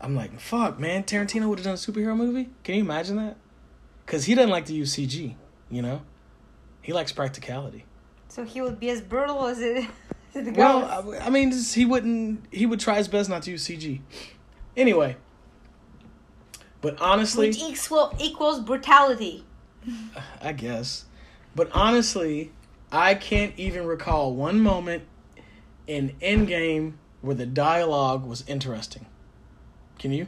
[0.00, 1.04] I'm like, "Fuck, man!
[1.04, 2.48] Tarantino would have done a superhero movie.
[2.64, 3.36] Can you imagine that?
[4.04, 5.36] Because he doesn't like to use CG.
[5.70, 6.02] You know,
[6.80, 7.84] he likes practicality.
[8.28, 9.86] So he would be as brutal as it,
[10.34, 11.12] as it Well.
[11.12, 12.46] I, I mean, just- he wouldn't.
[12.50, 14.00] He would try his best not to use CG.
[14.76, 15.16] Anyway,
[16.80, 19.44] but honestly, Which equal, equals brutality.
[20.42, 21.04] I guess.
[21.54, 22.52] But honestly,
[22.90, 25.04] I can't even recall one moment
[25.86, 29.06] in Endgame where the dialogue was interesting.
[29.98, 30.26] Can you?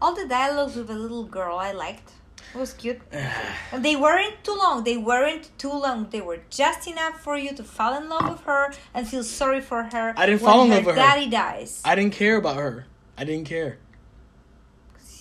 [0.00, 2.10] All the dialogues with the little girl I liked.
[2.54, 3.00] It was cute.
[3.72, 4.84] And they weren't too long.
[4.84, 6.08] They weren't too long.
[6.10, 9.60] They were just enough for you to fall in love with her and feel sorry
[9.60, 10.14] for her.
[10.16, 11.00] I didn't fall in love with her.
[11.00, 11.82] daddy dies.
[11.84, 12.86] I didn't care about her.
[13.16, 13.78] I didn't care.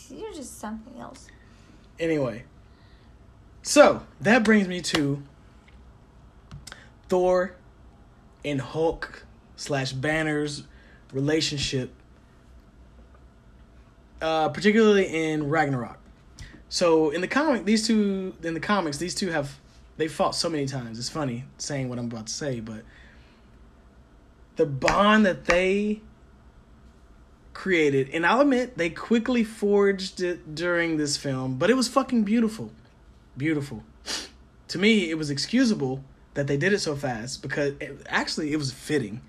[0.10, 1.28] You're just something else.
[2.00, 2.44] Anyway,
[3.64, 5.24] so that brings me to
[7.10, 7.56] Thor
[8.46, 10.64] and Hulk slash Banner's
[11.12, 11.92] relationship,
[14.22, 15.98] uh, particularly in Ragnarok.
[16.70, 19.60] So in the comic, these two in the comics, these two have
[19.98, 21.00] they fought so many times.
[21.00, 22.84] It's funny saying what I'm about to say, but
[24.56, 26.02] the bond that they
[27.54, 32.24] created, and I'll admit they quickly forged it during this film, but it was fucking
[32.24, 32.72] beautiful.
[33.38, 33.84] Beautiful.
[34.70, 36.04] To me, it was excusable
[36.34, 39.22] that they did it so fast because it, actually it was fitting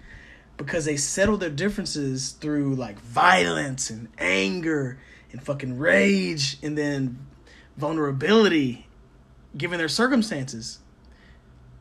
[0.57, 4.99] because they settled their differences through like violence and anger
[5.33, 7.27] and fucking rage and then
[7.77, 8.87] vulnerability
[9.57, 10.79] given their circumstances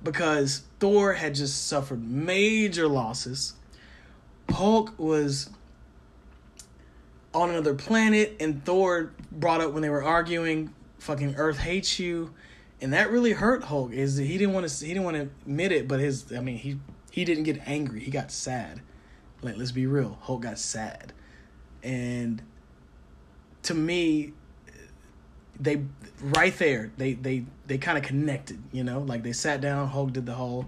[0.04, 3.54] because Thor had just suffered major losses.
[4.50, 5.50] Hulk was
[7.34, 12.34] on another planet, and Thor brought up when they were arguing fucking Earth hates you,
[12.82, 13.92] and that really hurt Hulk.
[13.92, 16.58] Is he didn't want to he didn't want to admit it, but his I mean
[16.58, 16.80] he
[17.12, 18.00] he didn't get angry.
[18.00, 18.82] He got sad.
[19.42, 21.12] Like let's be real, Hulk got sad,
[21.84, 22.42] and
[23.64, 24.34] to me,
[25.60, 25.84] they
[26.22, 28.62] right there they they they kind of connected.
[28.72, 29.90] You know, like they sat down.
[29.90, 30.68] Hulk did the whole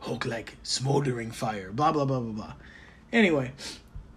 [0.00, 1.70] Hulk like smoldering fire.
[1.70, 2.54] Blah blah blah blah blah.
[3.12, 3.52] Anyway,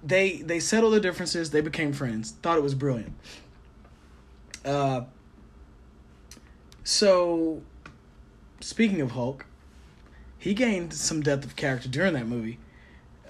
[0.02, 1.52] they they settled their differences.
[1.52, 2.32] They became friends.
[2.42, 3.14] Thought it was brilliant.
[4.64, 5.02] Uh,
[6.88, 7.62] so,
[8.62, 9.46] speaking of Hulk,
[10.38, 12.60] he gained some depth of character during that movie.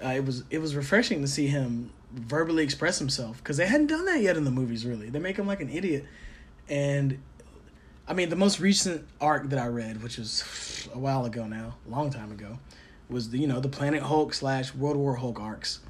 [0.00, 3.88] Uh, it was it was refreshing to see him verbally express himself because they hadn't
[3.88, 4.86] done that yet in the movies.
[4.86, 6.06] Really, they make him like an idiot,
[6.68, 7.20] and
[8.06, 11.78] I mean the most recent arc that I read, which was a while ago now,
[11.84, 12.60] a long time ago,
[13.10, 15.80] was the you know the Planet Hulk slash World War Hulk arcs,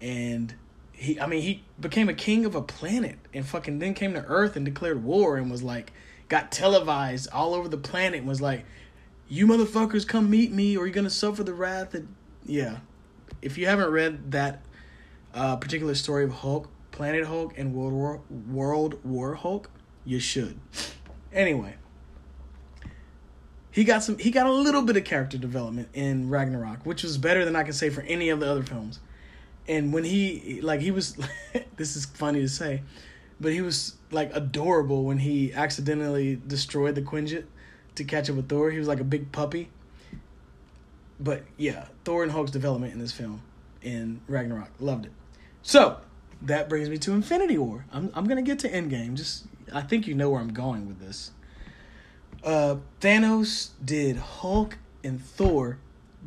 [0.00, 0.52] and
[0.90, 4.24] he I mean he became a king of a planet and fucking then came to
[4.24, 5.92] Earth and declared war and was like
[6.28, 8.64] got televised all over the planet was like,
[9.28, 12.04] you motherfuckers come meet me or you're gonna suffer the wrath that
[12.44, 12.78] yeah.
[13.42, 14.62] If you haven't read that
[15.34, 18.20] uh, particular story of Hulk, Planet Hulk, and World War
[18.50, 19.70] World War Hulk,
[20.04, 20.58] you should.
[21.32, 21.74] Anyway,
[23.70, 24.18] he got some.
[24.18, 27.64] He got a little bit of character development in Ragnarok, which was better than I
[27.64, 29.00] can say for any of the other films.
[29.66, 31.16] And when he like he was,
[31.76, 32.82] this is funny to say,
[33.40, 37.44] but he was like adorable when he accidentally destroyed the Quinjet
[37.96, 38.70] to catch up with Thor.
[38.70, 39.70] He was like a big puppy.
[41.20, 43.42] But yeah, Thor and Hulk's development in this film
[43.82, 45.12] in Ragnarok, loved it.
[45.62, 45.98] So
[46.42, 47.86] that brings me to Infinity War.
[47.92, 49.14] I'm I'm gonna get to Endgame.
[49.14, 51.30] Just I think you know where I'm going with this.
[52.42, 55.78] Uh, Thanos did Hulk and Thor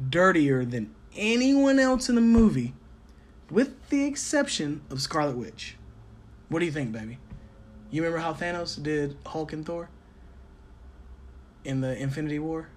[0.10, 2.74] dirtier than anyone else in the movie,
[3.50, 5.77] with the exception of Scarlet Witch.
[6.50, 7.18] What do you think, baby?
[7.92, 9.90] You remember how Thanos did Hulk and Thor
[11.64, 12.70] in the Infinity War?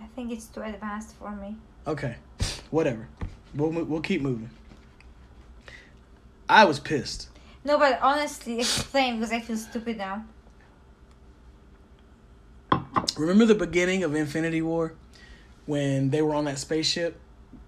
[0.00, 1.56] I think it's too advanced for me.
[1.86, 2.16] Okay,
[2.70, 3.08] whatever.
[3.54, 4.50] We'll we'll keep moving.
[6.48, 7.28] I was pissed.
[7.64, 10.24] No, but honestly, explain because I feel stupid now.
[13.16, 14.94] Remember the beginning of Infinity War
[15.66, 17.18] when they were on that spaceship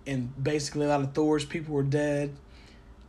[0.06, 2.34] and basically a lot of Thor's people were dead.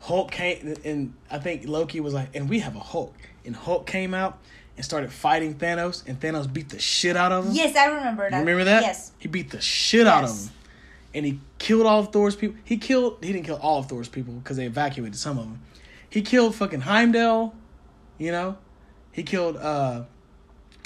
[0.03, 3.15] Hulk came and I think Loki was like, and we have a Hulk.
[3.45, 4.37] And Hulk came out
[4.75, 7.53] and started fighting Thanos, and Thanos beat the shit out of him.
[7.53, 8.35] Yes, I remember that.
[8.35, 8.81] You remember that?
[8.81, 9.13] Yes.
[9.17, 10.49] He beat the shit out of him.
[11.13, 12.57] And he killed all of Thor's people.
[12.65, 15.61] He killed, he didn't kill all of Thor's people because they evacuated some of them.
[16.09, 17.55] He killed fucking Heimdall,
[18.17, 18.57] you know?
[19.13, 20.03] He killed, uh,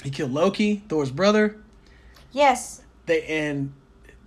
[0.04, 1.56] he killed Loki, Thor's brother.
[2.30, 2.82] Yes.
[3.06, 3.72] They, and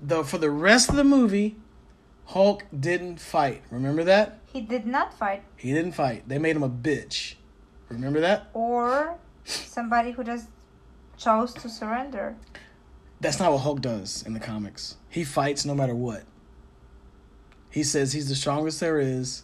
[0.01, 1.55] the, for the rest of the movie,
[2.31, 3.61] Hulk didn't fight.
[3.69, 4.39] Remember that?
[4.45, 5.43] He did not fight.
[5.57, 6.29] He didn't fight.
[6.29, 7.35] They made him a bitch.
[7.89, 8.49] Remember that?
[8.53, 10.47] Or somebody who just
[11.17, 12.37] chose to surrender.
[13.19, 14.95] That's not what Hulk does in the comics.
[15.09, 16.23] He fights no matter what.
[17.69, 19.43] He says he's the strongest there is,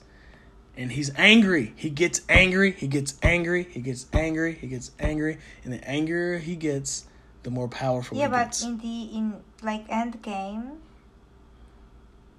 [0.78, 1.74] and he's angry.
[1.76, 2.72] He gets angry.
[2.72, 3.64] He gets angry.
[3.64, 4.54] He gets angry.
[4.54, 7.04] He gets angry, and the angrier he gets,
[7.44, 8.64] the more powerful yeah, but gets.
[8.64, 10.78] in the in like Endgame,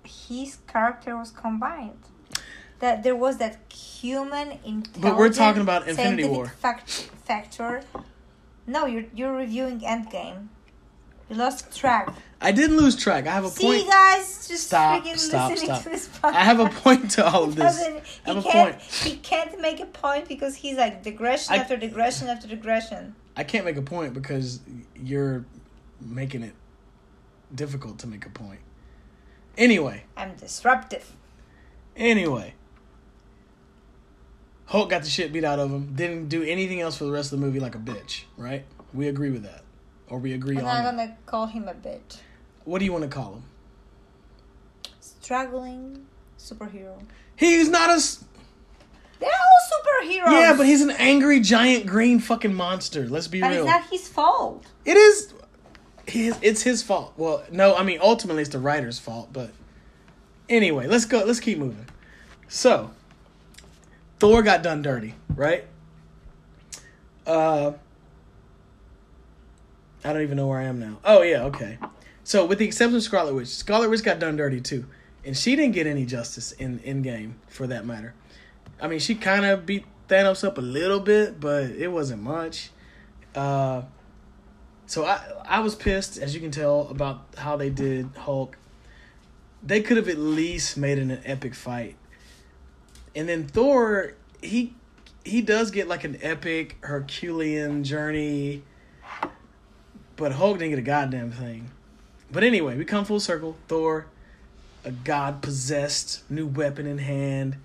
[0.08, 1.98] his character was combined.
[2.80, 4.98] That there was that human intelligence.
[4.98, 6.46] But we're talking about Infinity War.
[6.46, 6.88] Fact,
[7.24, 7.82] factor.
[8.66, 10.48] No, you're you're reviewing Endgame.
[11.28, 12.14] You lost track.
[12.40, 13.26] I didn't lose track.
[13.26, 13.58] I have a point.
[13.58, 13.90] See, point.
[13.90, 15.82] guys, just Stop, freaking stop, listening stop.
[15.82, 16.34] to this podcast.
[16.40, 17.64] I have a point to all of this.
[17.76, 18.78] doesn't- I He have a can't.
[18.78, 18.82] point.
[18.82, 23.14] He can't make a point because he's like digression I- after digression after digression.
[23.36, 24.60] I can't make a point because
[24.96, 25.44] you're
[26.00, 26.54] making it
[27.54, 28.60] difficult to make a point.
[29.58, 31.12] Anyway, I'm disruptive.
[31.96, 32.54] Anyway,
[34.66, 35.94] Hulk got the shit beat out of him.
[35.94, 38.64] Didn't do anything else for the rest of the movie like a bitch, right?
[38.94, 39.62] We agree with that,
[40.08, 40.64] or we agree on.
[40.64, 42.18] I'm not gonna call him a bitch.
[42.64, 43.42] What do you want to call him?
[45.00, 46.06] Struggling
[46.38, 47.02] superhero.
[47.36, 47.94] He's not a.
[47.94, 48.24] s-
[49.18, 50.32] They're all superheroes.
[50.40, 53.06] Yeah, but he's an angry giant green fucking monster.
[53.08, 53.64] Let's be But real.
[53.64, 54.66] it's not his fault.
[54.84, 55.34] It is.
[56.08, 57.12] His, it's his fault.
[57.16, 59.28] Well, no, I mean ultimately it's the writer's fault.
[59.32, 59.50] But
[60.48, 61.22] anyway, let's go.
[61.24, 61.86] Let's keep moving.
[62.48, 62.90] So,
[64.18, 65.64] Thor got done dirty, right?
[67.26, 67.72] Uh,
[70.02, 70.98] I don't even know where I am now.
[71.04, 71.78] Oh yeah, okay.
[72.24, 74.86] So with the exception of Scarlet Witch, Scarlet Witch got done dirty too,
[75.24, 78.14] and she didn't get any justice in Endgame for that matter.
[78.80, 82.70] I mean, she kind of beat Thanos up a little bit, but it wasn't much.
[83.34, 83.82] Uh,
[84.88, 88.56] so I I was pissed, as you can tell, about how they did Hulk.
[89.62, 91.96] They could have at least made it an epic fight.
[93.14, 94.74] And then Thor, he
[95.24, 98.62] he does get like an epic Herculean journey,
[100.16, 101.70] but Hulk didn't get a goddamn thing.
[102.32, 103.56] But anyway, we come full circle.
[103.68, 104.06] Thor,
[104.84, 107.58] a god possessed, new weapon in hand,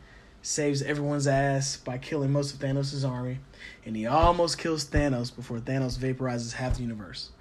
[0.43, 3.39] saves everyone's ass by killing most of Thanos' army,
[3.85, 7.31] and he almost kills Thanos before Thanos vaporizes half the universe.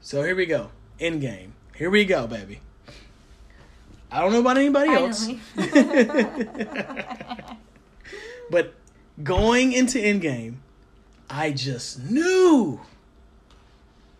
[0.00, 0.70] So here we go.
[1.00, 1.52] Endgame.
[1.76, 2.60] Here we go, baby.
[4.10, 5.28] I don't know about anybody else.
[8.50, 8.74] but
[9.22, 10.56] going into Endgame,
[11.30, 12.80] I just knew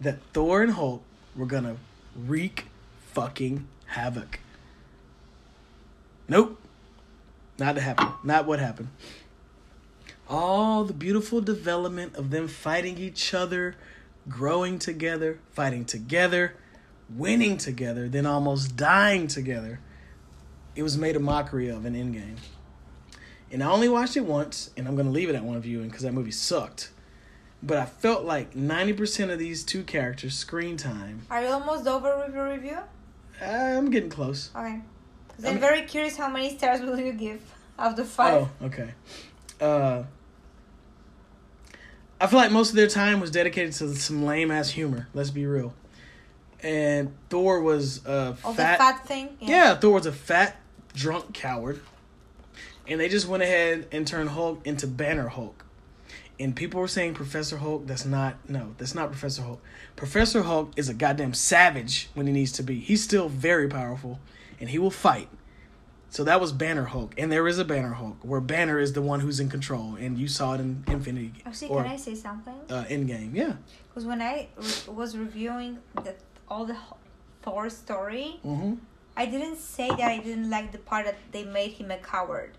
[0.01, 1.03] that Thor and Hulk
[1.35, 1.77] were gonna
[2.15, 2.67] wreak
[3.13, 4.39] fucking havoc.
[6.29, 6.58] Nope.
[7.59, 8.09] Not to happen.
[8.23, 8.89] Not what happened.
[10.29, 13.75] All the beautiful development of them fighting each other,
[14.29, 16.55] growing together, fighting together,
[17.09, 19.81] winning together, then almost dying together.
[20.77, 22.37] It was made a mockery of in Endgame.
[23.51, 26.03] And I only watched it once, and I'm gonna leave it at one viewing because
[26.03, 26.91] that movie sucked.
[27.63, 31.23] But I felt like 90% of these two characters' screen time.
[31.31, 32.79] Are you almost over with your review?
[33.41, 34.51] I'm getting close.
[34.55, 34.81] Okay.
[35.39, 37.41] I'm mean- very curious how many stars will you give
[37.79, 38.35] out of five?
[38.35, 38.91] Oh, okay.
[39.61, 40.03] Uh,
[42.21, 45.09] I feel like most of their time was dedicated to some lame ass humor.
[45.15, 45.73] Let's be real.
[46.61, 49.37] And Thor was a Oh, fat, the fat thing?
[49.41, 49.77] yeah.
[49.77, 50.57] Thor was a fat,
[50.95, 51.81] drunk coward,
[52.89, 55.65] and they just went ahead and turned Hulk into Banner Hulk.
[56.41, 57.87] And people were saying Professor Hulk.
[57.87, 58.75] That's not no.
[58.79, 59.63] That's not Professor Hulk.
[59.95, 62.79] Professor Hulk is a goddamn savage when he needs to be.
[62.81, 64.19] He's still very powerful,
[64.61, 65.29] and he will fight.
[66.11, 69.03] So that was Banner Hulk, and there is a Banner Hulk where Banner is the
[69.03, 72.15] one who's in control, and you saw it in Infinity Actually, or can I say
[72.15, 72.55] something?
[72.71, 73.35] uh, Endgame.
[73.35, 73.55] Yeah.
[73.89, 76.15] Because when I re- was reviewing the,
[76.49, 76.77] all the
[77.43, 78.75] Thor story, Mm-hmm.
[79.19, 82.53] I didn't say that I didn't like the part that they made him a coward.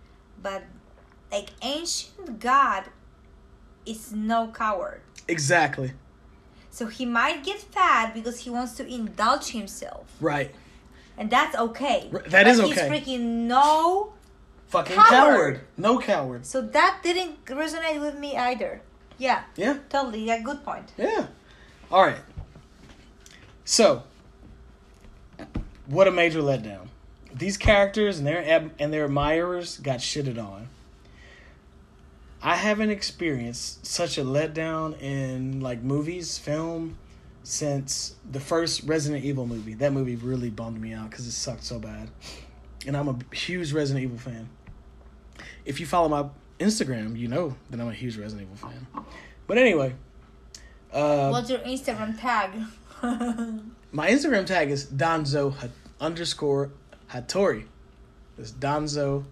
[0.43, 0.63] But,
[1.31, 2.83] like, ancient God
[3.85, 4.99] is no coward.
[5.29, 5.93] Exactly.
[6.69, 10.05] So he might get fat because he wants to indulge himself.
[10.19, 10.53] Right.
[11.19, 12.09] And that's okay.
[12.27, 12.89] That is But okay.
[12.99, 14.13] He's freaking no.
[14.69, 15.09] Fucking Coward.
[15.09, 15.61] coward.
[15.77, 16.45] No coward.
[16.45, 18.81] So that didn't resonate with me either.
[19.17, 19.77] Yeah, Yeah.
[19.89, 20.23] totally.
[20.23, 20.93] Yeah, good point.
[20.97, 21.27] Yeah.
[21.91, 22.21] All right.
[23.65, 24.03] So,
[25.87, 26.87] what a major letdown.
[27.33, 30.69] These characters and their ab- and their admirers got shitted on.
[32.41, 36.97] I haven't experienced such a letdown in like movies, film,
[37.49, 39.73] since the first Resident Evil movie.
[39.73, 42.09] That movie really bummed me out because it sucked so bad.
[42.85, 44.49] And I'm a huge Resident Evil fan.
[45.65, 46.29] If you follow my
[46.59, 49.05] Instagram, you know that I'm a huge Resident Evil fan.
[49.47, 49.95] But anyway,
[50.93, 52.51] uh, What's your Instagram tag?
[53.91, 55.69] my Instagram tag is Donzo ha-
[55.99, 56.71] underscore
[57.11, 57.65] Hattori.
[58.37, 59.25] It's Donzo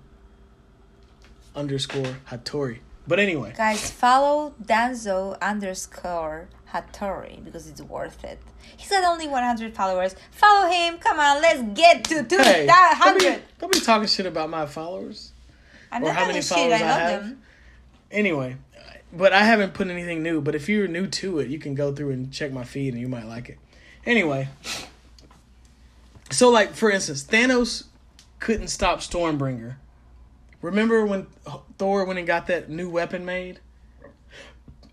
[1.55, 2.80] underscore Hattori.
[3.07, 8.39] But anyway, Guys, follow Danzo underscore Hattori because it's worth it.
[8.76, 10.15] He's got only 100 followers.
[10.32, 10.97] Follow him.
[10.97, 13.43] Come on, let's get to hey, don't be, 200.
[13.59, 15.32] don't be talking shit about my followers.
[15.91, 16.49] I'm or not how many shit.
[16.49, 17.24] followers I I have.
[17.24, 17.41] them.
[18.11, 18.57] Anyway,
[19.13, 20.41] but I haven't put anything new.
[20.41, 23.01] But if you're new to it, you can go through and check my feed and
[23.01, 23.57] you might like it.
[24.05, 24.49] Anyway,
[26.32, 27.86] so like for instance, Thanos
[28.39, 29.76] couldn't stop Stormbringer.
[30.61, 31.28] Remember when
[31.78, 33.59] Thor went and got that new weapon made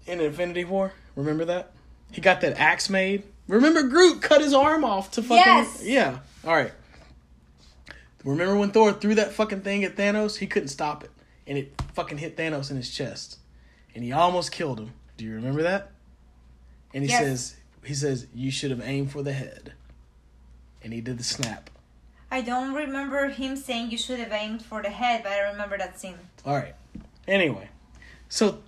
[0.06, 0.92] in Infinity War?
[1.16, 1.72] Remember that?
[2.10, 3.22] He got that axe made.
[3.48, 5.82] Remember Groot cut his arm off to fucking Yes.
[5.84, 6.18] Yeah.
[6.46, 6.72] All right.
[8.24, 10.38] Remember when Thor threw that fucking thing at Thanos?
[10.38, 11.10] He couldn't stop it.
[11.46, 13.38] And it fucking hit Thanos in his chest.
[13.94, 14.92] And he almost killed him.
[15.16, 15.90] Do you remember that?
[16.94, 17.20] And he Yes.
[17.20, 19.74] says he says you should have aimed for the head.
[20.82, 21.68] And he did the snap.
[22.30, 25.76] I don't remember him saying you should have aimed for the head, but I remember
[25.78, 26.18] that scene.
[26.46, 26.74] All right.
[27.28, 27.68] Anyway,
[28.28, 28.58] so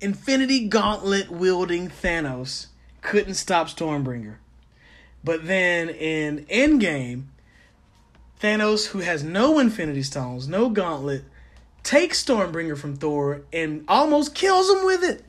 [0.00, 2.66] Infinity Gauntlet wielding Thanos
[3.02, 4.36] couldn't stop Stormbringer.
[5.24, 7.24] But then in Endgame,
[8.40, 11.24] Thanos, who has no Infinity Stones, no Gauntlet,
[11.82, 15.24] takes Stormbringer from Thor and almost kills him with it.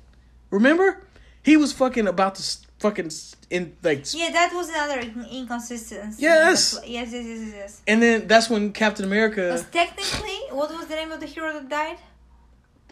[0.52, 1.04] Remember?
[1.42, 3.12] He was fucking about to fucking
[3.50, 5.00] in like Yeah, that was another
[5.32, 6.22] inconsistency.
[6.22, 6.78] Yes.
[6.86, 7.54] Yes, yes, yes, yes.
[7.56, 7.82] yes.
[7.88, 11.54] and then that's when Captain America was technically, what was the name of the hero
[11.54, 11.98] that died?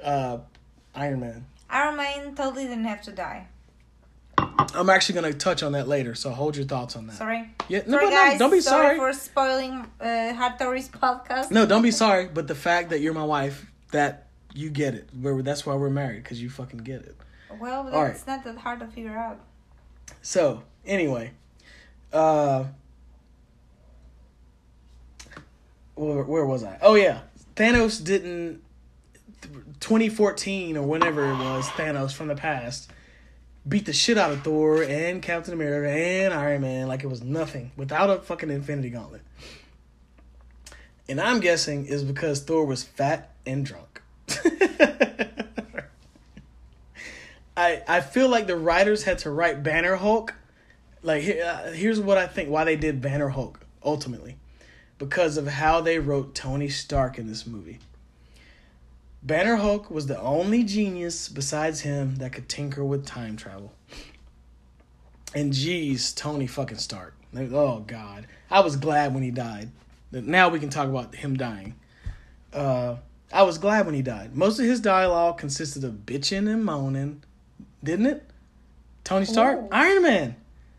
[0.03, 0.39] uh
[0.95, 1.45] Iron Man.
[1.70, 3.47] Iron Man totally didn't have to die.
[4.74, 7.15] I'm actually going to touch on that later, so hold your thoughts on that.
[7.15, 7.49] Sorry.
[7.68, 8.39] Yeah, no, sorry, but no, guys.
[8.39, 8.97] don't be sorry.
[8.97, 11.51] for spoiling uh, Hattori's podcast.
[11.51, 12.28] No, don't be sorry.
[12.28, 15.09] But the fact that you're my wife, that you get it.
[15.20, 17.15] We're, that's why we're married, because you fucking get it.
[17.59, 18.28] Well, All right.
[18.28, 19.39] not that hard to figure out.
[20.22, 21.32] So anyway,
[22.13, 22.65] uh,
[25.95, 26.78] where, where was I?
[26.82, 27.22] Oh yeah,
[27.55, 28.61] Thanos didn't.
[29.80, 32.91] 2014 or whenever it was, Thanos from the past
[33.67, 37.21] beat the shit out of Thor and Captain America and Iron Man like it was
[37.21, 39.21] nothing without a fucking Infinity Gauntlet.
[41.09, 44.01] And I'm guessing is because Thor was fat and drunk.
[47.57, 50.34] I I feel like the writers had to write Banner Hulk.
[51.01, 54.38] Like here, uh, here's what I think why they did Banner Hulk ultimately,
[54.97, 57.80] because of how they wrote Tony Stark in this movie.
[59.28, 63.73] Banner Hulk was the only genius besides him that could tinker with time travel.
[65.36, 67.13] And geez, Tony fucking Stark.
[67.36, 69.69] Oh God, I was glad when he died.
[70.13, 71.75] Now we can talk about him dying.
[72.53, 72.95] Uh,
[73.34, 74.34] I was glad when he died.
[74.34, 77.21] Most of his dialogue consisted of bitching and moaning,
[77.84, 78.23] didn't it?
[79.03, 79.67] Tony Stark, Ooh.
[79.73, 80.36] Iron Man,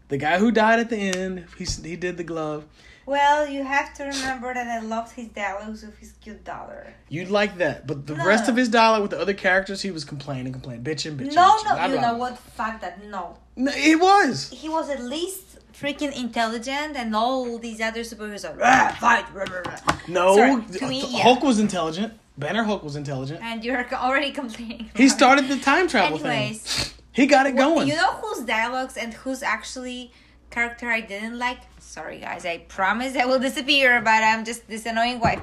[0.09, 1.45] the guy who died at the end.
[1.59, 2.65] He he did the glove.
[3.09, 6.93] Well, you have to remember that I loved his dialogues with his cute daughter.
[7.09, 8.25] You'd like that, but the No.
[8.27, 11.35] rest of his dialogue with the other characters, he was complaining, complaining, bitching, bitching.
[11.35, 11.65] no, bitching.
[11.65, 12.39] no, I'd you know rather- what?
[12.39, 13.03] Fuck that.
[13.17, 14.51] No, No, it was.
[14.51, 19.25] he was at least freaking intelligent, and all these other superheroes are "Rah, fight.
[19.33, 21.23] rah, rah, rah." No, Sorry, uh, to me, yeah.
[21.23, 22.13] Hulk was intelligent.
[22.37, 23.41] Banner Hulk was intelligent.
[23.43, 24.91] and you're already complaining.
[24.95, 26.93] He started the time travel Anyways, thing.
[27.13, 27.89] He got it Well, going.
[27.89, 30.13] You know whose dialogues and whose actually
[30.51, 31.61] character I didn't like?
[31.89, 32.45] Sorry, guys.
[32.45, 35.41] I promise I will disappear, but I'm just this annoying wife.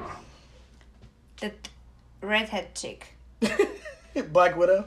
[1.42, 1.52] The
[2.22, 3.16] redhead chick.
[4.32, 4.86] Black Widow,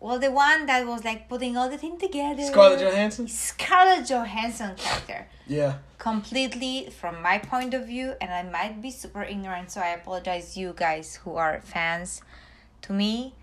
[0.00, 2.42] Well, the one that was like putting all the thing together.
[2.44, 3.28] Scarlett Johansson.
[3.28, 5.26] Scarlett Johansson character.
[5.46, 9.88] Yeah, Completely from my point of view, and I might be super ignorant, so I
[9.88, 12.22] apologize, you guys who are fans.
[12.82, 13.34] To me,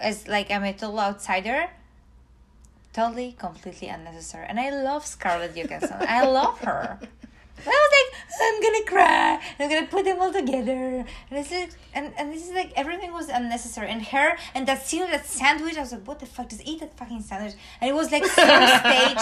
[0.00, 1.68] as like I'm a total outsider,
[2.92, 4.46] totally, completely unnecessary.
[4.48, 5.96] And I love Scarlett Johansson.
[6.00, 6.98] I love her.
[7.66, 8.10] I was like,
[8.40, 9.40] I'm gonna cry.
[9.58, 11.04] I'm gonna put them all together.
[11.28, 13.88] And it's like, and, and this is like everything was unnecessary.
[13.88, 16.48] And her and that scene that sandwich, I was like, what the fuck?
[16.48, 17.54] Just eat that fucking sandwich.
[17.80, 19.20] And it was like so staged,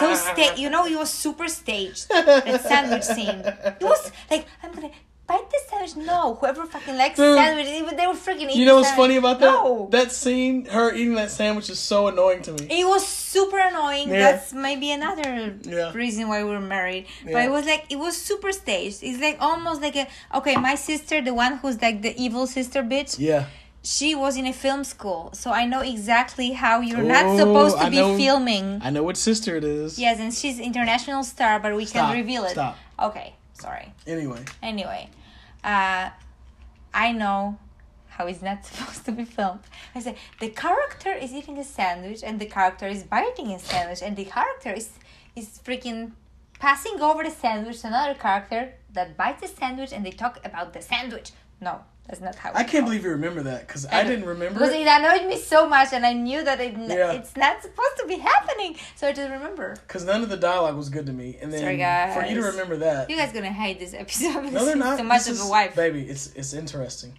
[0.00, 2.08] so sta- You know, it was super staged.
[2.08, 3.40] That sandwich scene.
[3.44, 4.90] It was like, I'm gonna
[5.26, 5.96] bite this sandwich.
[6.06, 7.36] No, whoever fucking likes Dude.
[7.36, 8.48] sandwich, even they were freaking.
[8.50, 9.04] eat you know what's sandwich.
[9.04, 9.46] funny about that?
[9.46, 9.88] No.
[9.90, 12.66] That scene, her eating that sandwich, is so annoying to me.
[12.70, 14.08] It was super annoying.
[14.10, 14.18] Yeah.
[14.32, 15.92] That's maybe another Yeah.
[15.92, 17.06] reason why we're married.
[17.24, 18.98] But it was like it was super staged.
[19.02, 22.82] It's like almost like a okay, my sister, the one who's like the evil sister
[22.82, 23.46] bitch, Yeah,
[23.82, 27.84] she was in a film school, so I know exactly how you're not supposed to
[27.84, 28.80] I be know- filming.
[28.82, 29.98] I know what sister it is.
[29.98, 32.50] Yes, and she's international star, but we Stop, can reveal it.
[32.50, 32.76] stop.
[33.00, 33.92] Okay, sorry.
[34.06, 35.08] Anyway, Anyway,
[35.64, 36.10] uh,
[36.94, 37.58] I know
[38.08, 39.60] how it's not supposed to be filmed.
[39.94, 44.02] I said the character is eating a sandwich and the character is biting a sandwich
[44.02, 44.90] and the character is
[45.34, 46.12] is freaking
[46.58, 50.72] passing over the sandwich to another character that bites the sandwich and they talk about
[50.72, 51.32] the sandwich.
[51.60, 52.50] No, that's not how.
[52.50, 52.84] I can't called.
[52.86, 54.80] believe you remember that because I didn't remember because it.
[54.82, 57.12] it annoyed me so much and I knew that it, Yeah.
[57.12, 58.76] it's not supposed to be happening.
[58.94, 59.76] So I just remember.
[59.86, 61.76] Because none of the dialogue was good to me, and then Sorry,
[62.14, 64.98] for you to remember that, You guys gonna hate this episode no, they're not.
[64.98, 65.74] too much This of a wife.
[65.74, 66.02] baby.
[66.08, 67.18] It's it's interesting.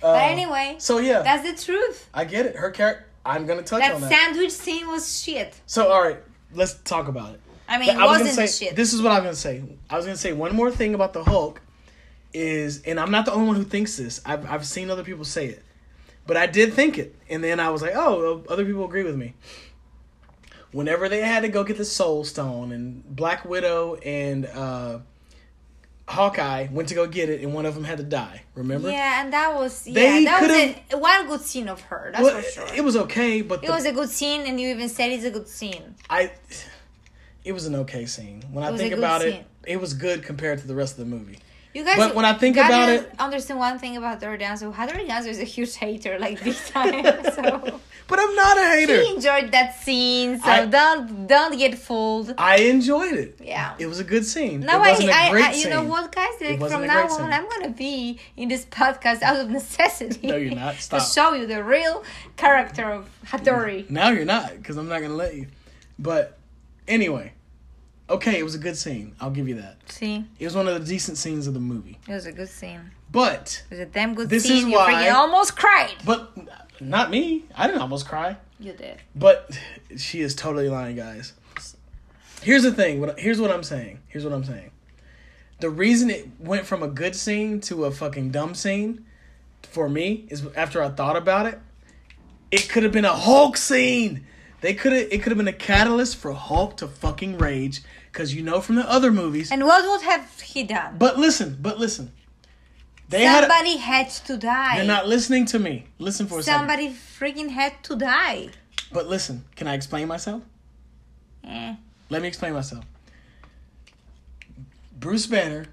[0.00, 2.08] But Uh, anyway, so yeah, that's the truth.
[2.12, 2.56] I get it.
[2.56, 3.06] Her character.
[3.24, 4.10] I'm gonna touch That on that.
[4.10, 5.54] sandwich scene was shit.
[5.66, 6.18] so all right,
[6.54, 7.40] let's talk about it.
[7.68, 8.76] I mean, it I was wasn't gonna say shit.
[8.76, 9.62] this is what I was gonna say.
[9.88, 11.60] I was gonna say one more thing about the Hulk
[12.32, 14.20] is, and I'm not the only one who thinks this.
[14.24, 15.62] I've I've seen other people say it,
[16.26, 19.16] but I did think it, and then I was like, oh, other people agree with
[19.16, 19.34] me.
[20.72, 25.00] Whenever they had to go get the Soul Stone, and Black Widow and uh,
[26.08, 28.42] Hawkeye went to go get it, and one of them had to die.
[28.54, 28.90] Remember?
[28.90, 30.50] yeah, and that was yeah, They that was
[30.94, 32.10] a, one good scene of her.
[32.12, 32.74] That's Well, for sure.
[32.74, 35.24] it was okay, but It the- was a good scene, and you even said it's
[35.24, 35.94] a good scene.
[36.08, 36.32] I
[37.44, 38.42] it was an okay scene.
[38.50, 39.32] When It I think about scene.
[39.32, 41.38] it, it was good compared to the rest of the movie.
[41.74, 44.74] You guys, But when I think about it- understand one thing about Dory Danzo.
[44.90, 47.02] Dory Danzo is a huge hater, like big time.
[47.34, 49.00] so But I'm not a hater.
[49.02, 50.38] he enjoyed that scene.
[50.40, 52.34] So I- don't don't get fooled.
[52.36, 53.38] I enjoyed it.
[53.42, 53.74] Yeah.
[53.78, 54.62] It was a good scene.
[54.62, 54.74] It I,
[55.26, 56.34] I, great I you know what, guys?
[56.42, 57.32] Like, from now on, scene.
[57.32, 60.26] I'm gonna be in this podcast out of necessity.
[60.26, 60.74] No, you're not.
[60.86, 61.00] Stop.
[61.00, 62.04] to show you the real
[62.36, 63.88] character of Hattori.
[63.88, 65.46] Now you're not, because I'm not gonna let you.
[65.98, 66.36] But
[66.86, 67.32] anyway,
[68.12, 69.14] okay, it was a good scene.
[69.20, 69.76] I'll give you that.
[69.90, 71.98] See, It was one of the decent scenes of the movie.
[72.08, 72.90] it was a good scene.
[73.10, 74.28] But It was a damn good scene.
[74.30, 74.56] This scene.
[74.58, 75.94] is you why- freaking almost cried.
[76.04, 76.32] but
[76.80, 77.44] not me.
[77.54, 78.36] I didn't almost cry.
[78.58, 78.96] You did.
[79.14, 79.58] But
[79.96, 81.32] she is totally lying, guys.
[82.42, 83.00] Here's the thing.
[83.00, 84.00] What here's what I'm saying.
[84.08, 84.70] Here's what I'm saying.
[85.60, 89.04] The reason it went from a good scene to a fucking dumb scene
[89.62, 91.60] for me is after I thought about it.
[92.50, 94.26] It could have been a Hulk scene.
[94.60, 95.08] They could have.
[95.12, 97.82] It could have been a catalyst for Hulk to fucking rage.
[98.12, 99.50] Because you know from the other movies.
[99.50, 100.96] And what would have he done?
[100.98, 101.56] But listen.
[101.60, 102.12] But listen.
[103.08, 103.44] They had.
[103.44, 104.76] A, Somebody had to die.
[104.76, 105.86] you're not listening to me.
[105.98, 106.60] Listen for a second.
[106.60, 108.50] Somebody freaking had to die.
[108.92, 110.42] But listen, can I explain myself?
[111.44, 111.74] Eh.
[112.10, 112.84] Let me explain myself.
[114.98, 115.66] Bruce Banner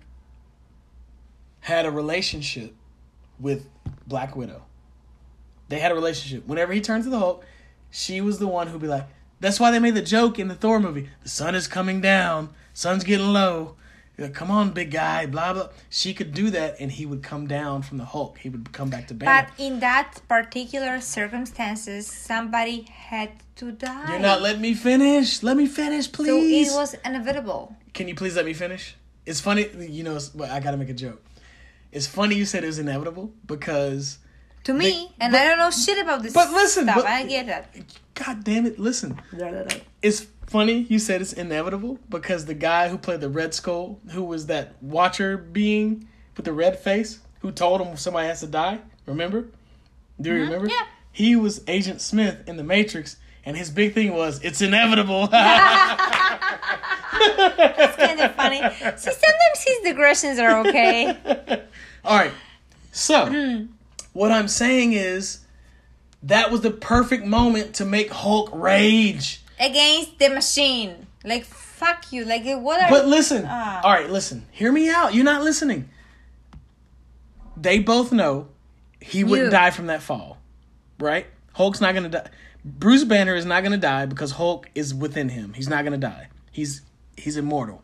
[1.59, 2.73] had a relationship
[3.39, 3.67] with
[4.07, 4.63] Black Widow.
[5.67, 6.47] They had a relationship.
[6.47, 7.45] Whenever he turned to the Hulk,
[7.91, 9.05] she was the one who'd be like,
[9.39, 11.09] that's why they made the joke in the Thor movie.
[11.23, 13.75] The sun is coming down, sun's getting low.
[14.17, 15.69] Like, Come on, big guy, blah blah.
[15.89, 18.37] She could do that and he would come down from the Hulk.
[18.39, 19.47] He would come back to Banner.
[19.47, 24.11] But in that particular circumstances, somebody had to die.
[24.11, 25.41] You're not letting me finish.
[25.41, 26.69] Let me finish, please.
[26.69, 27.77] so it was inevitable.
[27.93, 28.95] Can you please let me finish?
[29.25, 30.19] It's funny, you know.
[30.43, 31.23] I gotta make a joke.
[31.91, 34.19] It's funny you said it was inevitable because,
[34.70, 36.97] To me, and but- I don't know shit about this but listen, stuff.
[36.97, 37.74] but- I get that.
[38.13, 38.78] God damn it!
[38.78, 39.20] Listen,
[40.03, 44.24] it's funny you said it's inevitable because the guy who played the Red Skull, who
[44.24, 46.07] was that Watcher being
[46.38, 48.80] with the red face, who told him somebody has to die.
[49.07, 49.47] Remember?
[50.22, 50.67] Do you remember?
[50.67, 50.86] Yeah.
[51.11, 53.15] He was Agent Smith in the Matrix,
[53.45, 55.30] and his big thing was it's inevitable.
[57.22, 58.61] It's kind of funny.
[58.97, 61.17] See, sometimes his digressions are okay.
[62.05, 62.32] All right.
[62.91, 63.65] So, Hmm.
[64.20, 65.39] What I'm saying is
[66.24, 69.41] that was the perfect moment to make Hulk rage.
[69.57, 71.07] Against the machine.
[71.24, 72.26] Like, fuck you.
[72.26, 73.45] Like, what are But listen.
[73.47, 73.80] Ah.
[73.82, 74.45] All right, listen.
[74.51, 75.13] Hear me out.
[75.13, 75.89] You're not listening.
[77.55, 78.49] They both know
[78.99, 79.51] he wouldn't You.
[79.51, 80.38] die from that fall.
[80.99, 81.28] Right?
[81.53, 82.30] Hulk's not going to die.
[82.65, 85.53] Bruce Banner is not going to die because Hulk is within him.
[85.53, 86.28] He's not going to die.
[86.51, 86.82] He's
[87.15, 87.84] he's immortal.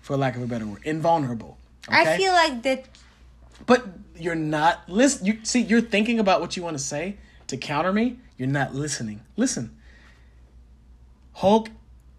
[0.00, 1.58] For lack of a better word, invulnerable.
[1.88, 2.86] I feel like that.
[3.66, 3.86] But
[4.20, 5.26] you're not listen.
[5.26, 7.16] You see, you're thinking about what you want to say
[7.46, 8.18] to counter me.
[8.36, 9.22] You're not listening.
[9.36, 9.76] Listen.
[11.34, 11.68] Hulk,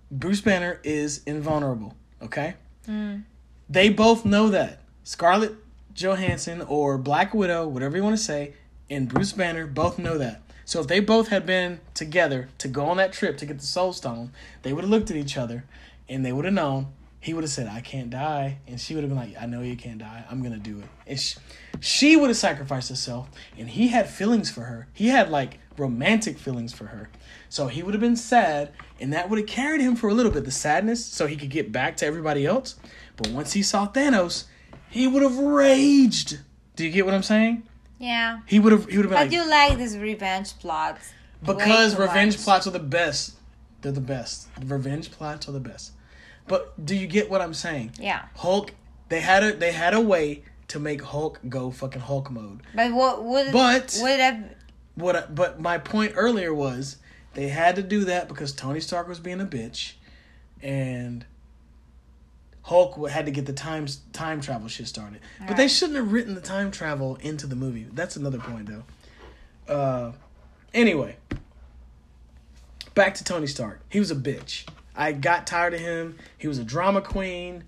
[0.10, 1.96] Bruce Banner is invulnerable.
[2.22, 2.56] Okay.
[2.88, 3.24] Mm.
[3.70, 4.82] They both know that.
[5.04, 5.56] Scarlett
[5.94, 8.54] Johansson or Black Widow, whatever you want to say,
[8.90, 10.42] and Bruce Banner both know that.
[10.66, 13.66] So if they both had been together to go on that trip to get the
[13.66, 14.32] Soul Stone,
[14.62, 15.66] they would have looked at each other,
[16.08, 16.88] and they would have known.
[17.22, 19.62] He would have said, "I can't die," and she would have been like, "I know
[19.62, 20.26] you can't die.
[20.30, 21.38] I'm gonna do it." And she,
[21.80, 24.88] she would have sacrificed herself, and he had feelings for her.
[24.92, 27.10] He had like romantic feelings for her.
[27.48, 30.32] So he would have been sad, and that would have carried him for a little
[30.32, 32.76] bit, the sadness, so he could get back to everybody else.
[33.18, 34.46] But once he saw Thanos,
[34.90, 36.40] he would have raged.
[36.76, 37.64] Do you get what I'm saying?
[38.00, 38.40] Yeah.
[38.48, 38.90] He would have.
[38.90, 41.14] He would have been I like, do like this revenge plots.
[41.46, 42.44] because revenge much.
[42.44, 43.36] plots are the best.
[43.82, 44.48] They're the best.
[44.64, 45.92] Revenge plots are the best.
[46.48, 47.92] But do you get what I'm saying?
[48.00, 48.24] Yeah.
[48.36, 48.72] Hulk.
[49.10, 49.54] They had a.
[49.54, 52.62] They had a way to make Hulk go fucking Hulk mode.
[52.76, 54.44] But what would But- would have
[54.96, 55.16] What?
[55.16, 56.98] I- But my point earlier was
[57.34, 59.94] they had to do that because Tony Stark was being a bitch,
[60.62, 61.26] and
[62.64, 65.20] Hulk had to get the time time travel shit started.
[65.48, 67.88] But they shouldn't have written the time travel into the movie.
[67.92, 69.74] That's another point though.
[69.74, 70.12] Uh,
[70.74, 71.18] anyway,
[72.94, 73.82] back to Tony Stark.
[73.90, 74.66] He was a bitch.
[74.96, 76.18] I got tired of him.
[76.38, 77.64] He was a drama queen.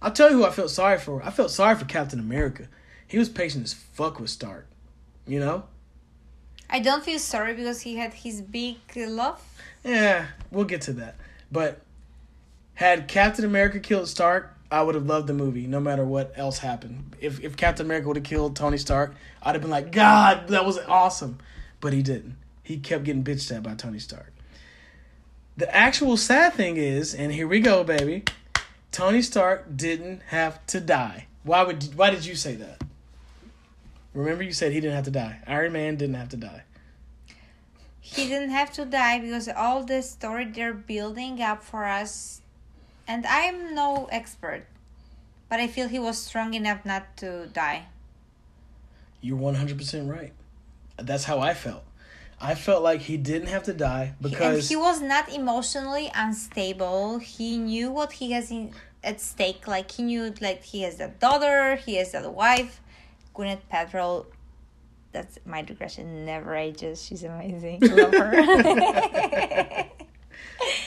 [0.00, 1.22] I'll tell you who I felt sorry for.
[1.22, 2.68] I felt sorry for Captain America.
[3.06, 4.66] He was patient as fuck with Stark.
[5.26, 5.64] You know?
[6.68, 9.40] I don't feel sorry because he had his big love.
[9.84, 11.16] Yeah, we'll get to that.
[11.52, 11.80] But
[12.74, 16.58] had Captain America killed Stark, I would have loved the movie, no matter what else
[16.58, 17.14] happened.
[17.20, 20.64] If if Captain America would have killed Tony Stark, I'd have been like, God, that
[20.64, 21.38] was awesome.
[21.80, 22.36] But he didn't.
[22.62, 24.33] He kept getting bitched at by Tony Stark.
[25.56, 28.24] The actual sad thing is, and here we go, baby.
[28.90, 31.26] Tony Stark didn't have to die.
[31.44, 32.82] Why would why did you say that?
[34.14, 35.40] Remember you said he didn't have to die.
[35.46, 36.62] Iron Man didn't have to die.
[38.00, 42.42] He didn't have to die because all the story they're building up for us,
[43.06, 44.66] and I'm no expert,
[45.48, 47.86] but I feel he was strong enough not to die.
[49.20, 50.32] You're 100% right.
[50.98, 51.84] That's how I felt.
[52.44, 57.18] I felt like he didn't have to die and because he was not emotionally unstable.
[57.18, 59.66] He knew what he has in, at stake.
[59.66, 62.82] Like he knew, like he has a daughter, he has a wife.
[63.34, 64.26] Gwyneth Paltrow.
[65.12, 66.26] That's my digression.
[66.26, 67.02] Never ages.
[67.02, 67.80] She's amazing.
[67.80, 68.32] Love her.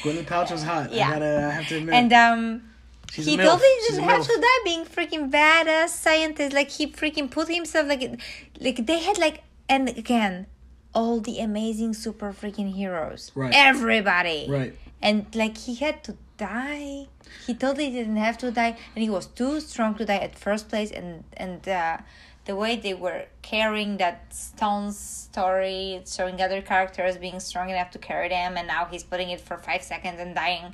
[0.04, 0.94] Gwyneth Paltrow's hot.
[0.94, 1.10] Yeah.
[1.10, 1.96] I gotta I have to admit.
[1.96, 2.62] and um.
[3.10, 6.54] She's he totally didn't have to die being freaking badass scientist.
[6.54, 8.20] Like he freaking put himself like
[8.60, 10.46] like they had like and again
[10.94, 13.32] all the amazing super freaking heroes.
[13.36, 13.54] Right.
[13.56, 14.48] Everybody.
[14.50, 14.78] Right.
[15.02, 17.08] And like he had to die.
[17.46, 20.70] He totally didn't have to die, and he was too strong to die at first
[20.70, 20.92] place.
[20.92, 21.98] And and uh,
[22.46, 28.00] the way they were carrying that Stone's story, showing other characters being strong enough to
[28.00, 30.74] carry them, and now he's putting it for five seconds and dying.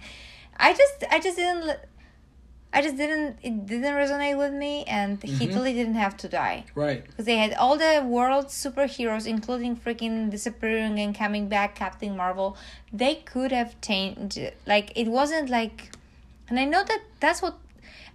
[0.57, 1.79] I just I just didn't.
[2.75, 3.37] I just didn't.
[3.43, 5.45] It didn't resonate with me, and he Mm-hmm.
[5.53, 7.05] totally didn't have to die Right.
[7.05, 12.57] because they had all the world's superheroes, including freaking disappearing and coming back, Captain Marvel.
[12.91, 14.39] They could have changed.
[14.65, 15.91] Like it wasn't like,
[16.49, 17.55] and I know that that's what.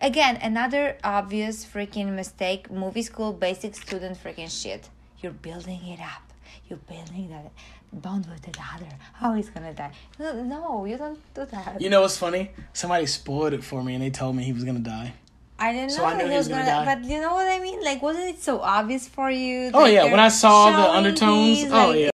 [0.01, 2.71] Again, another obvious freaking mistake.
[2.71, 4.91] Movie school basic student freaking shit.
[5.21, 6.23] You're building it up.
[6.69, 7.51] You're building that
[7.93, 8.89] bond with the other.
[9.15, 9.93] How he's gonna die?
[10.19, 11.81] No, you don't do that.
[11.81, 12.51] You know what's funny?
[12.73, 15.15] Somebody spoiled it for me and they told me he was gonna die.
[15.59, 16.95] I didn't So know I knew that he he was was gonna gonna, die.
[16.95, 17.83] but you know what I mean?
[17.83, 19.71] Like, wasn't it so obvious for you?
[19.75, 22.11] Oh yeah, when I saw the undertones, oh like- yeah.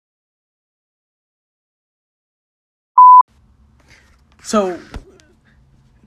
[4.43, 4.79] So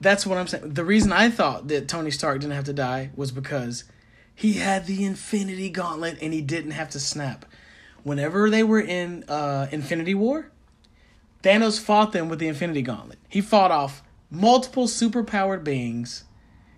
[0.01, 0.75] that's what I'm saying.
[0.75, 3.85] The reason I thought that Tony Stark didn't have to die was because
[4.35, 7.47] he had the Infinity Gauntlet and he didn't have to snap.
[8.05, 10.51] Whenever they were in uh, Infinity War,
[11.43, 13.19] Thanos fought them with the Infinity Gauntlet.
[13.29, 16.25] He fought off multiple superpowered beings.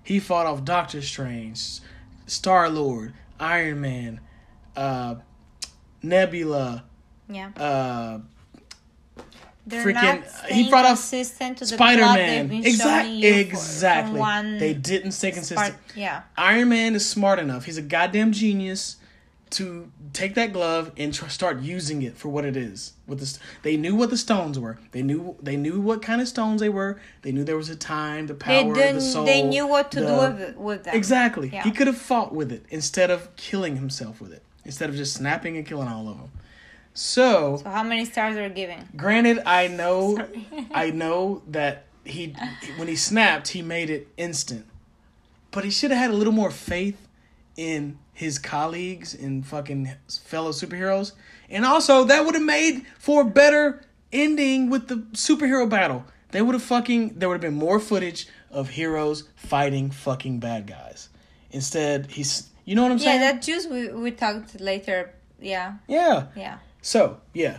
[0.03, 1.81] He fought off Doctor Strange,
[2.27, 4.20] Star Lord, Iron Man,
[4.77, 5.16] uh,
[6.03, 6.85] Nebula,
[7.29, 8.20] Yeah, uh,
[9.66, 12.49] they're freaking- not he brought up consistent to the Spider plot Man.
[12.49, 14.20] they've been showing Exactly.
[14.20, 14.59] Exactly.
[14.61, 15.74] They didn't stay consistent.
[15.97, 17.64] Yeah, Iron Man is smart enough.
[17.64, 18.97] He's a goddamn genius
[19.51, 22.94] to take that glove and tr- start using it for what it is.
[23.07, 24.78] With the st- they knew what the stones were.
[24.90, 26.99] They knew they knew what kind of stones they were.
[27.22, 29.24] They knew there was a time, the power, the soul.
[29.24, 30.97] they knew what to the- do with it, with them.
[30.97, 31.51] Exactly.
[31.53, 31.62] Yeah.
[31.62, 34.42] He could have fought with it instead of killing himself with it.
[34.64, 36.30] Instead of just snapping and killing all of them.
[36.92, 38.88] So, So how many stars are giving?
[38.97, 40.18] granted, I know,
[40.72, 42.34] I know that he,
[42.78, 44.66] when he snapped, he made it instant.
[45.53, 47.07] But he should have had a little more faith
[47.57, 51.12] in his colleagues and fucking fellow superheroes.
[51.50, 56.06] And also, that would have made for a better ending with the superhero battle.
[56.30, 60.66] They would have fucking, there would have been more footage of heroes fighting fucking bad
[60.66, 61.10] guys.
[61.50, 63.20] Instead, he's, you know what I'm Yeah, saying?
[63.20, 65.12] Yeah, that juice we we talked later.
[65.38, 66.28] Yeah, yeah.
[66.34, 66.58] yeah.
[66.80, 67.58] So, yeah.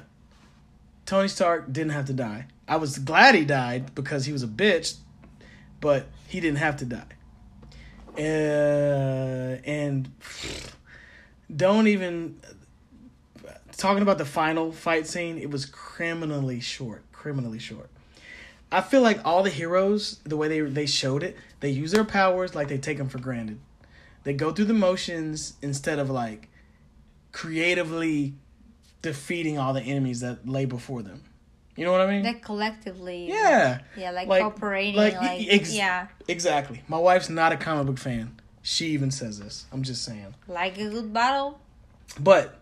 [1.06, 2.48] Tony Stark didn't have to die.
[2.68, 4.96] I was glad he died because he was a bitch,
[5.80, 7.14] but he didn't have to die.
[8.18, 10.10] Uh, and
[11.56, 12.40] don't even
[13.78, 17.90] talking about the final fight scene, it was criminally short, criminally short.
[18.72, 22.04] I feel like all the heroes, the way they they showed it, they use their
[22.04, 23.60] powers like they take them for granted.
[24.24, 26.50] They go through the motions instead of like
[27.32, 28.34] creatively
[29.02, 31.24] defeating all the enemies that lay before them.
[31.78, 32.24] You know what I mean?
[32.24, 33.28] Like collectively.
[33.30, 34.96] yeah, Yeah, like, Like- cooperating.
[34.96, 36.82] like, Like, ex- yeah, exactly.
[36.88, 38.36] My wife's not a comic book fan.
[38.64, 39.66] She even says this.
[39.72, 40.34] I'm just saying.
[40.48, 41.60] like a good battle.
[42.20, 42.60] But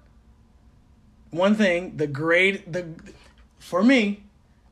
[1.32, 2.88] one thing, the great the
[3.58, 4.24] for me,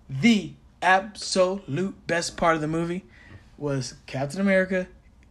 [0.10, 3.06] the absolute best part of the movie
[3.58, 4.88] was Captain America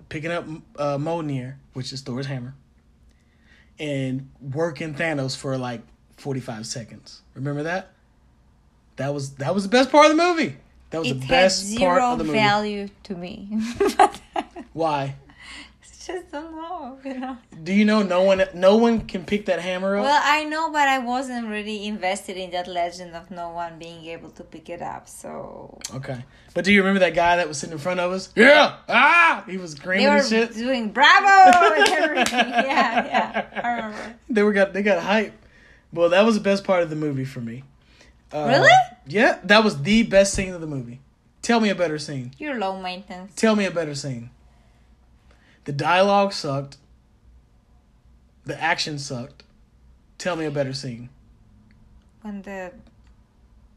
[0.09, 0.45] picking up
[0.77, 2.55] uh, Mjolnir, which is Thor's hammer,
[3.79, 5.83] and working Thanos for like
[6.17, 7.23] 45 seconds.
[7.35, 7.93] Remember that?
[8.97, 10.57] That was that was the best part of the movie.
[10.91, 12.39] That was It the best part of the movie.
[12.39, 13.49] value to me.
[14.73, 15.17] Why?
[16.05, 17.37] just don't know, you know.
[17.63, 20.03] Do you know no one no one can pick that hammer up?
[20.05, 24.05] Well, I know, but I wasn't really invested in that legend of no one being
[24.07, 25.09] able to pick it up.
[25.09, 26.25] So Okay.
[26.55, 28.31] But do you remember that guy that was sitting in front of us?
[28.35, 28.77] Yeah!
[28.89, 29.45] Ah!
[29.49, 30.55] He was screaming they were and shit.
[30.55, 32.49] doing bravo and everything.
[32.49, 34.15] Yeah, yeah, I remember.
[34.29, 35.35] They were got they got hype.
[35.93, 37.63] Well, that was the best part of the movie for me.
[38.33, 38.71] Uh, Really?
[39.07, 41.01] Yeah, that was the best scene of the movie.
[41.43, 42.33] Tell me a better scene.
[42.39, 43.35] You're low maintenance.
[43.35, 44.31] Tell me a better scene.
[45.65, 46.77] The dialogue sucked.
[48.45, 49.43] The action sucked.
[50.19, 51.09] Tell me a better scene.
[52.23, 52.73] When the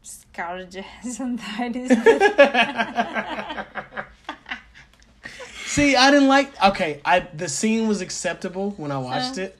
[0.02, 1.90] Scarlett Johansson died is
[5.66, 6.50] See, I didn't like.
[6.62, 9.42] Okay, I the scene was acceptable when I watched Uh.
[9.42, 9.58] it,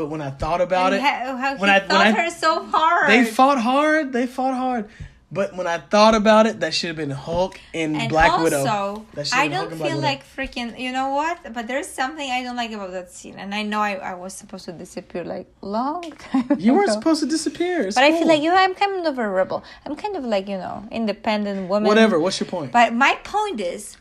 [0.00, 3.10] but when I thought about it, how, how when he I- I- her so hard.
[3.10, 4.14] They fought hard.
[4.14, 4.88] They fought hard.
[5.30, 8.44] But when I thought about it, that should have been Hulk and, and Black also,
[8.44, 9.06] Widow.
[9.14, 10.80] That I don't feel like freaking.
[10.80, 11.52] You know what?
[11.52, 14.32] But there's something I don't like about that scene, and I know I, I was
[14.32, 16.56] supposed to disappear like long time.
[16.58, 17.82] You weren't supposed to disappear.
[17.82, 19.62] It's But I feel like you know I'm kind of a rebel.
[19.84, 21.86] I'm kind of like you know independent woman.
[21.86, 22.18] Whatever.
[22.18, 22.72] What's your point?
[22.72, 23.98] But my point is,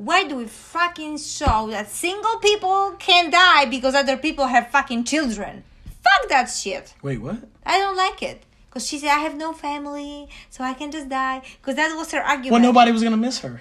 [0.00, 5.04] why do we fucking show that single people can die because other people have fucking
[5.04, 5.62] children?
[6.02, 6.94] Fuck that shit.
[7.02, 7.36] Wait, what?
[7.66, 8.44] I don't like it.
[8.70, 11.42] Because she said, I have no family, so I can just die.
[11.60, 12.52] Because that was her argument.
[12.52, 13.60] Well, nobody was gonna miss her.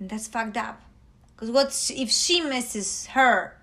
[0.00, 0.82] And that's fucked up.
[1.36, 3.56] Because what if she misses her?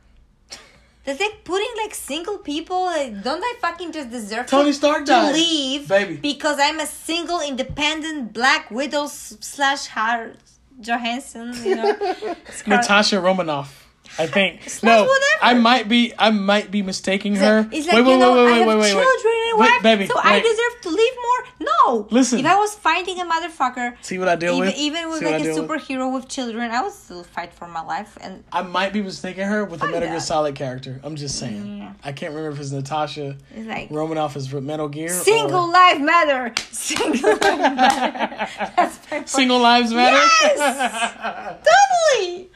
[1.04, 2.86] That's like putting like single people.
[2.86, 6.16] Like, don't I fucking just deserve Tony to, Stark to died, leave, baby.
[6.16, 10.38] Because I'm a single, independent Black Widow slash heart
[10.80, 11.96] Johansson, you know.
[12.68, 13.87] Natasha Romanoff.
[14.20, 15.04] I think Slash no.
[15.06, 15.40] whatever.
[15.42, 16.14] I might be.
[16.18, 17.68] I might be mistaking her.
[17.72, 20.82] It's like, you know, I have children and a Wait, wife, baby, so I deserve
[20.84, 21.68] to live more.
[21.86, 22.08] No.
[22.12, 22.40] Listen.
[22.40, 24.78] If I was fighting a motherfucker, See what I deal even, with.
[24.78, 25.70] even with See like a deal with?
[25.82, 28.18] superhero with children, I would still fight for my life.
[28.22, 30.20] And I might be mistaking her with a Find Metal Gear.
[30.20, 31.00] Solid character.
[31.04, 31.78] I'm just saying.
[31.80, 31.94] Yeah.
[32.04, 35.10] I can't remember if it's Natasha it's like Romanoff is for Metal Gear.
[35.10, 36.54] single or life matter.
[36.72, 38.48] Single life matter.
[38.76, 40.16] That's my Single Lives Matter.
[40.42, 41.64] Yes!
[41.64, 42.50] totally.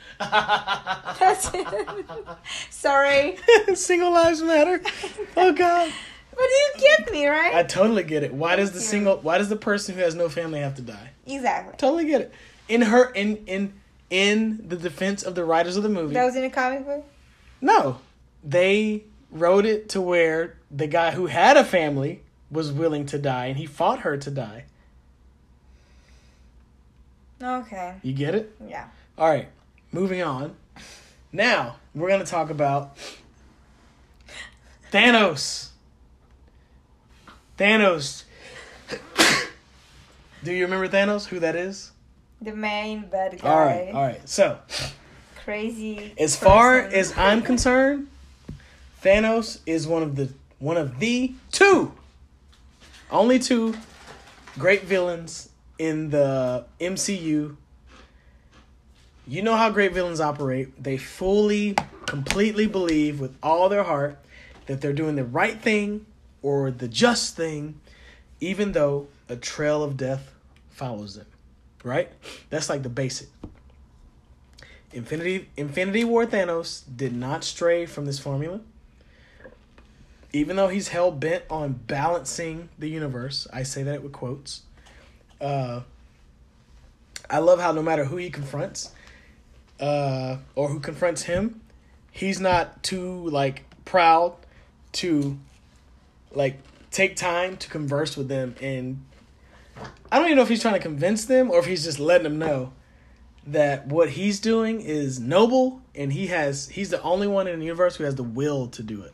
[1.19, 1.67] That's it.
[2.69, 3.37] Sorry,
[3.75, 4.81] Single Lives Matter.
[5.37, 5.91] Oh God.
[6.31, 7.53] but you get me right.
[7.55, 8.33] I totally get it.
[8.33, 9.17] Why does the single?
[9.17, 11.11] Why does the person who has no family have to die?
[11.25, 11.75] exactly.
[11.77, 12.33] Totally get it.
[12.67, 13.73] In her, in in
[14.09, 17.05] in the defense of the writers of the movie, That was in a comic book.
[17.61, 17.99] no,
[18.43, 23.45] they wrote it to where the guy who had a family was willing to die,
[23.47, 24.65] and he fought her to die.
[27.41, 27.95] Okay.
[28.03, 28.55] You get it?
[28.67, 28.87] Yeah.
[29.17, 29.47] All right,
[29.91, 30.55] moving on.
[31.31, 32.97] Now we're gonna talk about
[34.91, 35.69] Thanos.
[37.57, 38.23] Thanos.
[40.43, 41.27] Do you remember Thanos?
[41.27, 41.91] Who that is?
[42.41, 43.49] The main bad guy.
[43.49, 44.27] All right, all right.
[44.29, 44.57] So,
[45.43, 46.13] Crazy.
[46.17, 48.07] as far as I'm concerned,
[49.03, 50.29] Thanos is one of the
[50.59, 51.93] one of the two,
[53.11, 53.75] only two
[54.57, 57.55] great villains in the MCU.
[59.31, 60.83] You know how great villains operate.
[60.83, 64.17] They fully, completely believe with all their heart
[64.65, 66.05] that they're doing the right thing
[66.41, 67.79] or the just thing,
[68.41, 70.33] even though a trail of death
[70.69, 71.27] follows them.
[71.81, 72.11] Right?
[72.49, 73.29] That's like the basic.
[74.91, 78.59] Infinity Infinity War Thanos did not stray from this formula.
[80.33, 84.63] Even though he's hell bent on balancing the universe, I say that with quotes.
[85.39, 85.83] Uh,
[87.29, 88.91] I love how no matter who he confronts,
[89.81, 91.59] uh, or who confronts him,
[92.11, 94.35] he's not too like proud
[94.93, 95.37] to
[96.33, 96.59] like
[96.91, 99.03] take time to converse with them and
[100.11, 102.23] I don't even know if he's trying to convince them or if he's just letting
[102.23, 102.73] them know
[103.47, 107.65] that what he's doing is noble and he has he's the only one in the
[107.65, 109.13] universe who has the will to do it.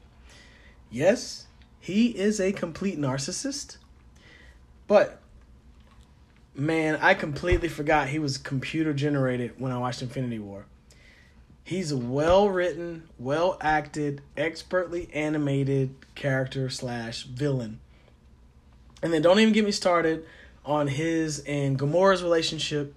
[0.89, 1.47] Yes,
[1.80, 3.78] he is a complete narcissist.
[4.88, 5.22] But
[6.58, 10.66] man, I completely forgot he was computer generated when I watched Infinity War.
[11.64, 17.80] He's a well written, well acted, expertly animated character slash villain.
[19.03, 20.26] And then don't even get me started
[20.66, 22.95] on his and Gamora's relationship.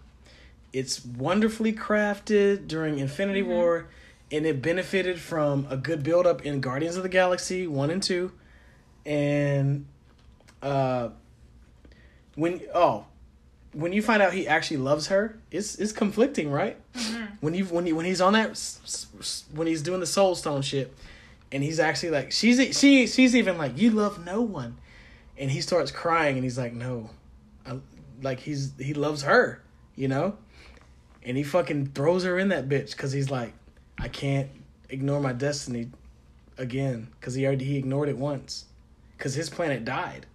[0.72, 3.88] It's wonderfully crafted during Infinity War,
[4.30, 8.02] and it benefited from a good build up in Guardians of the Galaxy 1 and
[8.02, 8.32] 2.
[9.04, 9.86] And
[10.62, 11.08] uh
[12.36, 13.06] when oh
[13.72, 16.76] when you find out he actually loves her, it's it's conflicting, right?
[16.94, 17.24] Mm-hmm.
[17.40, 18.58] When you when you when he's on that
[19.54, 20.94] when he's doing the soul stone shit,
[21.52, 24.76] and he's actually like she's she she's even like you love no one,
[25.38, 27.10] and he starts crying and he's like no,
[27.64, 27.78] I,
[28.22, 29.62] like he's he loves her,
[29.94, 30.36] you know,
[31.22, 33.52] and he fucking throws her in that bitch because he's like
[33.98, 34.48] I can't
[34.88, 35.90] ignore my destiny
[36.58, 38.64] again because he already he ignored it once
[39.16, 40.26] because his planet died,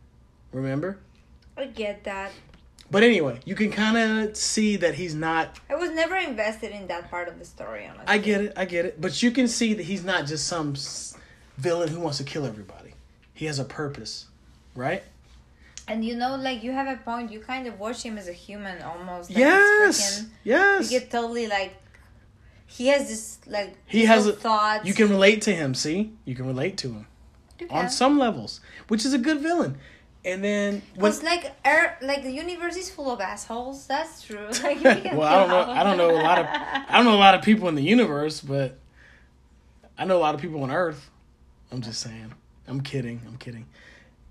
[0.51, 0.99] remember.
[1.57, 2.31] I get that.
[2.91, 5.59] But anyway, you can kind of see that he's not.
[5.69, 8.05] I was never invested in that part of the story, honestly.
[8.07, 9.01] I get it, I get it.
[9.01, 10.75] But you can see that he's not just some
[11.57, 12.93] villain who wants to kill everybody.
[13.33, 14.27] He has a purpose,
[14.75, 15.03] right?
[15.87, 17.31] And you know, like you have a point.
[17.31, 19.29] You kind of watch him as a human almost.
[19.29, 20.91] Like yes, freaking, yes.
[20.91, 21.75] you get totally like.
[22.67, 23.75] He has this like.
[23.85, 24.85] He has a- thoughts.
[24.85, 25.73] You can relate to him.
[25.75, 27.07] See, you can relate to him
[27.59, 29.77] You on some levels, which is a good villain.
[30.25, 33.85] And then when It's like er, like the universe is full of assholes.
[33.85, 34.47] That's true.
[34.63, 35.71] Like, well, I don't know.
[35.71, 37.83] I don't know a lot of I don't know a lot of people in the
[37.83, 38.79] universe, but
[39.97, 41.09] I know a lot of people on Earth.
[41.71, 42.33] I'm just saying.
[42.67, 43.21] I'm kidding.
[43.27, 43.67] I'm kidding.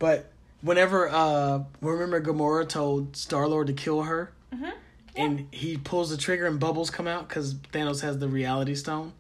[0.01, 0.33] But
[0.63, 4.73] whenever uh remember Gamora told Star Lord to kill her, Mhm.
[5.15, 9.13] and he pulls the trigger and bubbles come out because Thanos has the Reality Stone.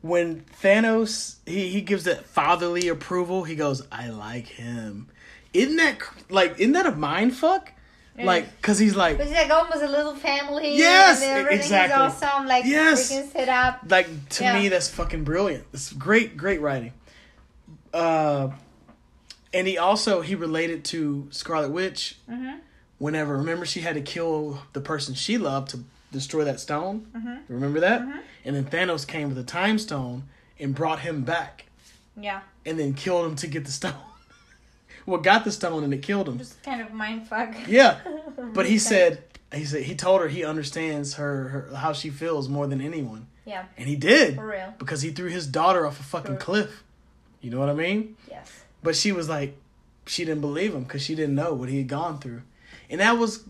[0.00, 5.08] When Thanos he he gives that fatherly approval, he goes, "I like him."
[5.56, 5.98] Isn't that
[6.30, 7.72] like isn't that a mind fuck?
[8.18, 10.78] Like, cause he's like, It's like almost a little family.
[10.78, 11.94] Yes, and exactly.
[12.06, 12.46] is awesome.
[12.46, 13.12] Like Yes.
[13.12, 13.80] freaking set up.
[13.90, 14.58] like to Yeah.
[14.58, 16.92] me that's fucking brilliant it's great great writing
[17.92, 18.48] uh
[19.52, 22.60] and he also he related to scarlet witch Mhm.
[22.98, 27.40] whenever remember she had to kill the person she loved to destroy that stone Mhm.
[27.48, 28.20] remember that Mhm.
[28.44, 30.24] and then thanos came with a time stone
[30.58, 31.64] and brought him back
[32.18, 33.92] Yeah, and then killed him to get the stone
[35.06, 37.54] well got the stone and it killed him just kind of mind fuck.
[37.68, 37.98] yeah
[38.52, 39.22] but he said
[39.54, 43.28] he said he told her he understands her, her how she feels more than anyone,
[43.44, 44.74] Yeah, and he did for real.
[44.78, 46.82] because he threw his daughter off a fucking cliff.
[47.40, 48.16] You know what I mean?
[48.28, 48.50] Yes.
[48.82, 49.56] But she was like,
[50.06, 52.42] she didn't believe him because she didn't know what he had gone through,
[52.90, 53.44] and that was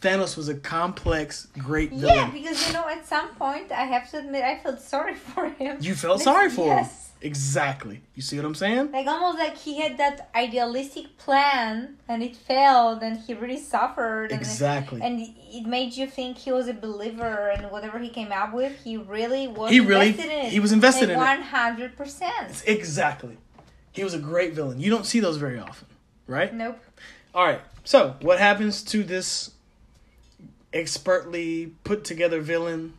[0.00, 2.16] Thanos was a complex, great villain.
[2.16, 5.48] Yeah, because you know, at some point, I have to admit, I felt sorry for
[5.50, 5.76] him.
[5.80, 6.78] You felt sorry for him.
[6.78, 7.01] yes.
[7.24, 8.00] Exactly.
[8.16, 8.90] You see what I'm saying?
[8.92, 14.32] Like almost like he had that idealistic plan and it failed, and he really suffered.
[14.32, 15.00] And Exactly.
[15.00, 15.20] and
[15.52, 18.96] it made you think he was a believer and whatever he came up with he
[18.96, 20.52] really was He really- invested in it.
[20.52, 21.22] he was invested in it.
[21.22, 23.38] 100% Exactly.
[23.92, 24.80] He was a great villain.
[24.80, 25.86] You don't see those very often,
[26.26, 26.52] right?
[26.52, 26.78] nope
[27.34, 27.60] All right.
[27.84, 29.50] So, what happens to this
[30.72, 32.94] expertly put together villain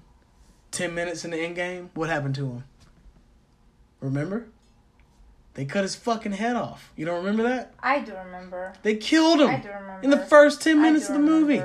[0.71, 1.89] 10 minutes in the Endgame?
[1.93, 2.63] What happened to him?
[4.03, 4.45] Remember?
[5.53, 6.91] They cut his fucking head off.
[6.95, 7.73] You don't remember that?
[7.79, 11.13] i do remember They killed him i do remember in the first 10 minutes of
[11.15, 11.61] the movie.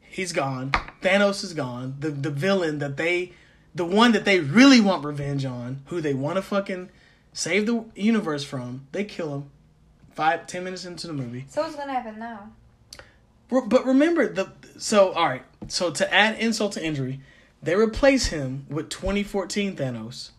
[0.00, 0.72] He's gone.
[1.02, 1.96] Thanos is gone.
[2.00, 3.32] The the villain that they
[3.74, 6.88] the one that they really want revenge on, who they want to fucking
[7.32, 9.50] save the universe from, they kill him.
[10.12, 11.44] Five, ten minutes into the movie.
[11.48, 12.50] so what's gonna happen now
[13.48, 15.44] But remember the so all right.
[15.68, 17.20] So to add insult to injury,
[17.62, 20.30] they replace him with 2014 Thanos,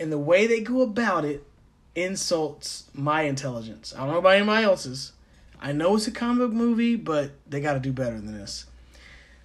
[0.00, 1.46] and the way they go about it
[1.94, 3.94] insults my intelligence.
[3.94, 5.12] I don't know about anybody else's.
[5.60, 8.64] I know it's a comic movie, but they got to do better than this.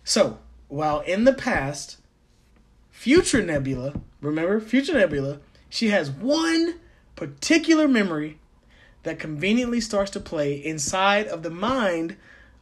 [0.06, 0.40] So
[0.70, 1.98] while in the past,
[2.90, 5.40] future Nebula, remember future Nebula,
[5.70, 6.80] she has one
[7.16, 8.40] particular memory
[9.04, 12.16] that conveniently starts to play inside of the mind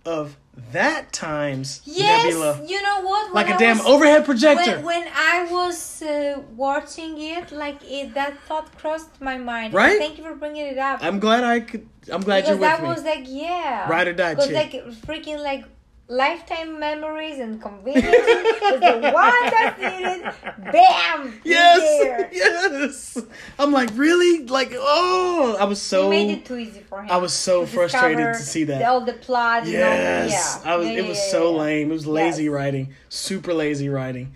[0.05, 0.37] of
[0.71, 4.75] that time's yes Nebula, you know what When like a I damn was- overhead projector.
[4.77, 9.73] when, when I was uh, watching it, like it, that thought crossed my mind.
[9.73, 9.97] Right?
[9.97, 10.99] Thank you for bringing it up.
[11.03, 11.87] I'm glad I could.
[12.11, 12.89] I'm glad because you're with that me.
[12.89, 14.73] was like yeah, Ride or die Because like
[15.07, 15.65] freaking like
[16.07, 20.71] lifetime memories and convenience was the one that's needed.
[20.71, 21.41] Bam!
[21.43, 23.21] Yes, yes.
[23.57, 27.09] I'm like really like oh, I was so you made it too easy for him.
[27.11, 28.79] I was so to frustrated to see that.
[28.79, 29.65] the- all the plot.
[29.65, 30.71] Yes, yeah.
[30.71, 30.87] I was.
[30.87, 31.89] Yeah, it was yeah, so lame.
[31.89, 32.51] It was lazy Yes.
[32.51, 34.33] writing, super lazy writing.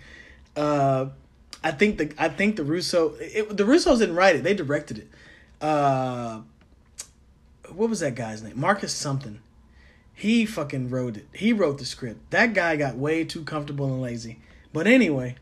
[0.55, 1.07] Uh,
[1.63, 4.43] I think the I think the Russo it, the Russos didn't write it.
[4.43, 5.07] They directed it.
[5.61, 6.41] Uh,
[7.74, 8.59] what was that guy's name?
[8.59, 9.39] Marcus something.
[10.18, 11.28] He fucking wrote it.
[11.32, 12.32] He wrote the script.
[12.32, 14.39] That guy got way too comfortable and lazy.
[14.74, 15.36] But anyway,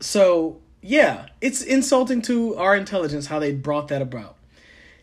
[0.00, 4.36] so yeah, it's insulting to our intelligence how they brought that about.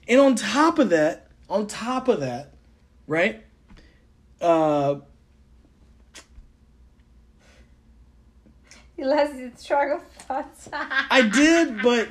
[0.08, 2.56] And on top of that, on top of that,
[3.06, 3.46] right?
[4.42, 4.96] Uh
[8.98, 10.70] You lost your track of thoughts.
[10.74, 12.10] I did, but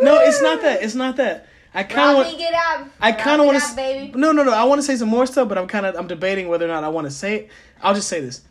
[0.00, 0.82] no, it's not that.
[0.82, 1.48] It's not that.
[1.74, 2.92] I kind of want.
[3.00, 4.18] I kind of want to.
[4.18, 4.52] No, no, no.
[4.52, 5.96] I want to say some more stuff, but I'm kind of.
[5.96, 7.50] I'm debating whether or not I want to say it.
[7.82, 8.42] I'll just say this.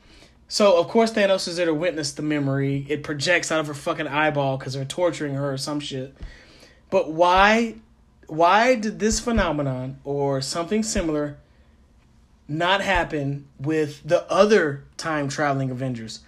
[0.48, 2.86] So of course Thanos is there to witness the memory.
[2.88, 6.16] It projects out of her fucking eyeball because they're torturing her or some shit.
[6.90, 7.76] But why?
[8.28, 11.38] Why did this phenomenon or something similar
[12.48, 16.20] not happen with the other time traveling Avengers?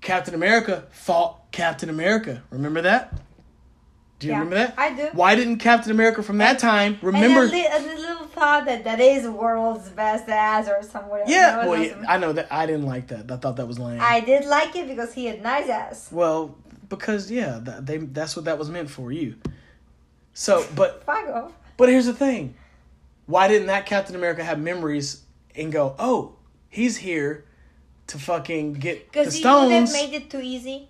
[0.00, 2.42] Captain America fought Captain America.
[2.50, 3.18] Remember that?
[4.24, 4.74] Do you Yeah, remember that?
[4.78, 5.08] I do.
[5.12, 7.42] Why didn't Captain America from that time remember?
[7.42, 11.22] And a, li- a little thought that that is world's best ass or somewhere.
[11.26, 12.02] yeah, well, yeah.
[12.08, 12.48] I know that.
[12.50, 13.30] I didn't like that.
[13.30, 13.98] I thought that was lame.
[14.00, 16.08] I did like it because he had nice ass.
[16.10, 16.56] well,
[16.88, 19.36] because yeah, that, they that's what that was meant for you.
[20.32, 21.52] So, but Fuck off.
[21.76, 22.54] but here's the thing:
[23.26, 25.22] why didn't that Captain America have memories
[25.54, 26.36] and go, oh,
[26.70, 27.44] he's here
[28.08, 29.34] to fucking get the stones?
[29.34, 30.88] Because he would have made it too easy.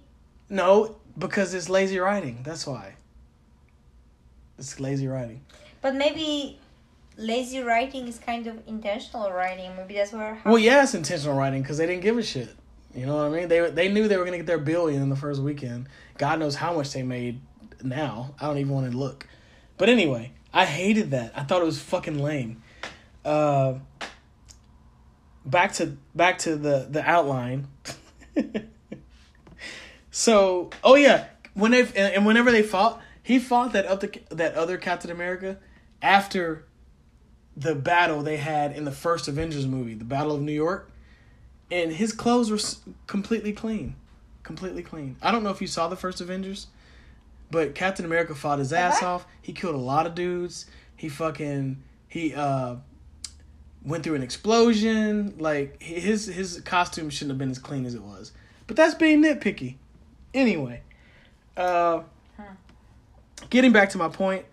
[0.49, 2.41] No, because it's lazy writing.
[2.43, 2.95] That's why.
[4.59, 5.43] It's lazy writing.
[5.81, 6.59] But maybe
[7.17, 9.77] lazy writing is kind of intentional writing.
[9.77, 10.41] Maybe that's where.
[10.45, 12.55] Well, yeah, it's intentional writing because they didn't give a shit.
[12.95, 13.49] You know what I mean?
[13.49, 15.89] They they knew they were gonna get their billion in the first weekend.
[16.17, 17.41] God knows how much they made
[17.83, 18.35] now.
[18.41, 19.27] I don't even want to look.
[19.77, 21.33] But anyway, I hated that.
[21.37, 22.63] I thought it was fucking lame.
[23.25, 23.75] Uh,
[25.45, 27.67] back to back to the the outline.
[30.11, 34.55] so, oh yeah, when they and, and whenever they fought, he fought that other that
[34.55, 35.59] other Captain America
[36.01, 36.65] after
[37.57, 40.91] the battle they had in the first Avengers movie, the Battle of New York,
[41.71, 42.59] and his clothes were
[43.07, 43.97] completely clean,
[44.43, 45.17] completely clean.
[45.23, 46.67] I don't know if you saw the first Avengers,
[47.51, 49.07] but Captain America fought his ass Okay.
[49.07, 49.27] off.
[49.41, 50.67] He killed a lot of dudes.
[50.97, 52.77] He fucking he uh
[53.85, 55.35] went through an explosion.
[55.39, 58.33] Like his his costume shouldn't have been as clean as it was.
[58.67, 59.77] But that's being nitpicky.
[60.33, 60.83] Anyway,
[61.57, 62.01] uh,
[63.55, 64.45] getting back to my point,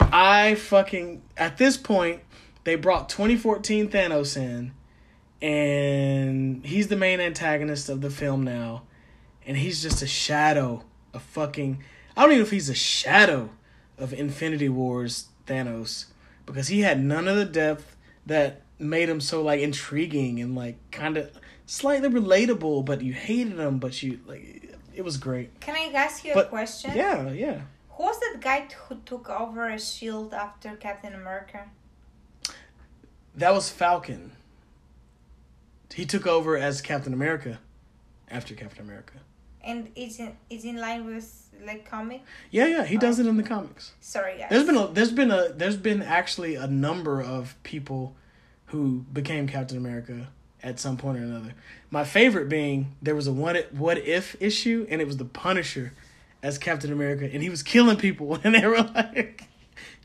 [0.00, 2.22] I fucking at this point
[2.64, 4.72] they brought 2014 Thanos in,
[5.42, 8.84] and he's the main antagonist of the film now,
[9.46, 11.84] and he's just a shadow of fucking.
[12.16, 13.50] I don't even know if he's a shadow
[13.98, 16.06] of Infinity Wars Thanos
[16.46, 20.78] because he had none of the depth that made him so like intriguing and like
[20.90, 21.30] kind of
[21.66, 24.61] slightly relatable, but you hated him, but you like
[24.94, 25.60] it was great.
[25.60, 26.92] Can I ask you a question?
[26.94, 27.60] Yeah, yeah.
[27.90, 31.68] Who was that guy who took over a shield after Captain America?
[33.34, 34.32] That was Falcon.
[35.94, 37.58] He took over as Captain America
[38.30, 39.14] after Captain America.
[39.62, 42.22] And it's in it's in line with like comic.
[42.50, 43.46] Yeah, yeah, he does it in the oh.
[43.46, 43.92] comics.
[44.00, 44.48] Sorry guys.
[44.50, 48.16] There's been a there's been a there's been actually a number of people
[48.66, 50.28] who became Captain America
[50.62, 51.54] at some point or another.
[51.90, 55.92] My favorite being there was a if, what if issue and it was the Punisher
[56.42, 59.44] as Captain America and he was killing people and they were like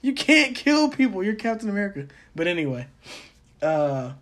[0.01, 2.07] you can't kill people, you're Captain America.
[2.35, 2.87] But anyway,
[3.61, 4.13] uh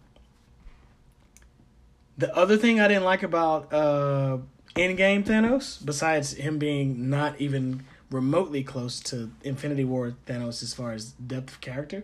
[2.18, 4.38] the other thing I didn't like about uh
[4.76, 10.92] Endgame Thanos, besides him being not even remotely close to Infinity War Thanos as far
[10.92, 12.04] as depth of character,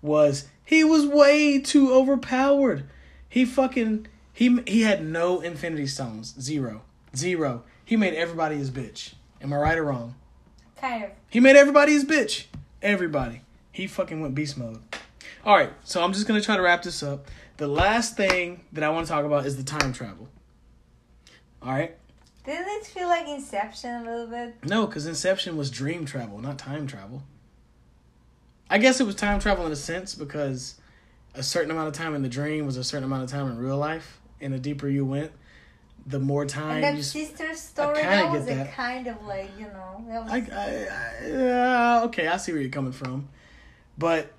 [0.00, 2.84] was he was way too overpowered.
[3.34, 6.82] He fucking he he had no Infinity Stones, zero,
[7.16, 7.64] zero.
[7.84, 9.14] He made everybody his bitch.
[9.42, 10.14] Am I right or wrong?
[10.76, 11.10] kind of.
[11.28, 12.44] He made everybody his bitch.
[12.80, 13.40] Everybody.
[13.72, 14.78] He fucking went beast mode.
[15.44, 17.26] All right, so I'm just gonna try to wrap this up.
[17.56, 20.28] The last thing that I want to talk about is the time travel.
[21.60, 21.96] All right.
[22.46, 24.64] Didn't it feel like Inception a little bit?
[24.64, 27.24] No, because Inception was dream travel, not time travel.
[28.70, 30.76] I guess it was time travel in a sense because
[31.34, 33.58] a certain amount of time in the dream was a certain amount of time in
[33.58, 34.20] real life.
[34.40, 35.32] And the deeper you went,
[36.06, 37.02] the more time And that you.
[37.02, 38.72] sister story, that was get a that.
[38.74, 42.60] kind of like, you know, that was I, I, I, uh, okay, I see where
[42.60, 43.28] you're coming from,
[43.96, 44.32] but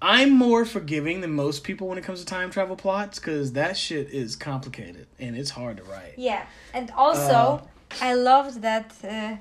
[0.00, 3.76] I'm more forgiving than most people when it comes to time travel plots because that
[3.76, 6.14] shit is complicated and it's hard to write.
[6.16, 7.32] Yeah, and also
[7.90, 9.36] Uh, I loved that uh,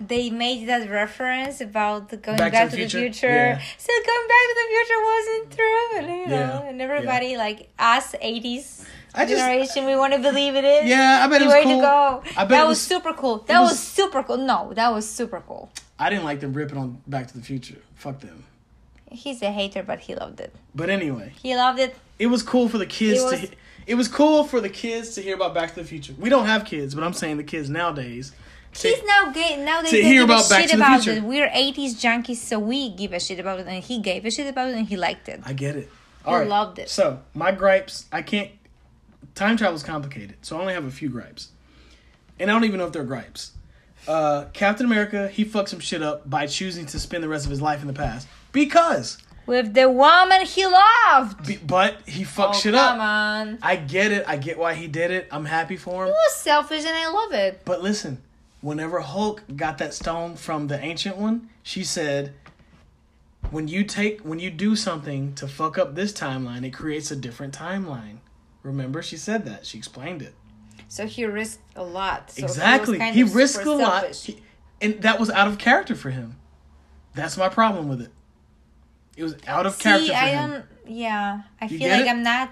[0.00, 3.26] they made that reference about going back, to, the future.
[3.28, 3.60] Yeah.
[3.78, 7.68] So going back to the future wasn't true, and you know, Yeah, and everybody like
[7.78, 10.88] us '80s generation, we want to believe it is.
[10.88, 11.76] Yeah, I bet it was way cool.
[11.76, 12.22] to go.
[12.36, 13.38] I bet that was, was- super cool.
[13.38, 14.36] That was- was, super cool.
[14.38, 15.70] No, that was super cool.
[15.98, 17.78] I didn't like them ripping on Back to the Future.
[17.96, 18.44] Fuck them.
[19.10, 20.54] He's a hater, but he loved it.
[20.74, 21.96] But anyway, He loved it.
[22.18, 23.36] it was cool for the kids was- to.
[23.38, 23.50] He-
[23.86, 26.12] it was cool for the kids to hear about Back to the Future.
[26.18, 28.32] We don't have kids, but I'm saying the kids nowadays.
[28.72, 29.56] He's now gay.
[29.64, 31.22] Now they hear give about a shit about it.
[31.22, 34.46] We're '80s junkies, so we give a shit about it, and he gave a shit
[34.46, 35.40] about it, and he liked it.
[35.44, 35.90] I get it.
[36.24, 36.46] I All right.
[36.48, 36.88] loved it.
[36.88, 38.50] So my gripes, I can't.
[39.34, 41.48] Time travel is complicated, so I only have a few gripes,
[42.38, 43.52] and I don't even know if they're gripes.
[44.06, 47.50] Uh, Captain America, he fucked some shit up by choosing to spend the rest of
[47.50, 51.46] his life in the past because, With the woman he loved.
[51.46, 52.90] be, but he fucked oh, shit come up.
[52.92, 53.58] Come on.
[53.62, 54.24] I get it.
[54.26, 55.28] I get why he did it.
[55.30, 56.08] I'm happy for him.
[56.08, 57.62] He was selfish, and I love it.
[57.64, 58.22] But listen,
[58.60, 62.34] whenever Hulk got that stone from the ancient one, she said,
[63.50, 67.16] "When you take, when you do something to fuck up this timeline, it creates a
[67.16, 68.18] different timeline."
[68.62, 69.64] Remember, she said that.
[69.64, 70.34] She explained it
[70.88, 72.30] So he risked a lot.
[72.32, 72.98] So exactly.
[72.98, 74.14] He, He risked a lot.
[74.14, 74.42] He-
[74.80, 76.36] and that was out of character for him.
[77.14, 78.10] That's my problem with it.
[79.16, 80.50] It was out of character See, for I him.
[80.50, 80.64] don't.
[80.86, 82.08] Yeah, I You feel like it?
[82.08, 82.50] I'm not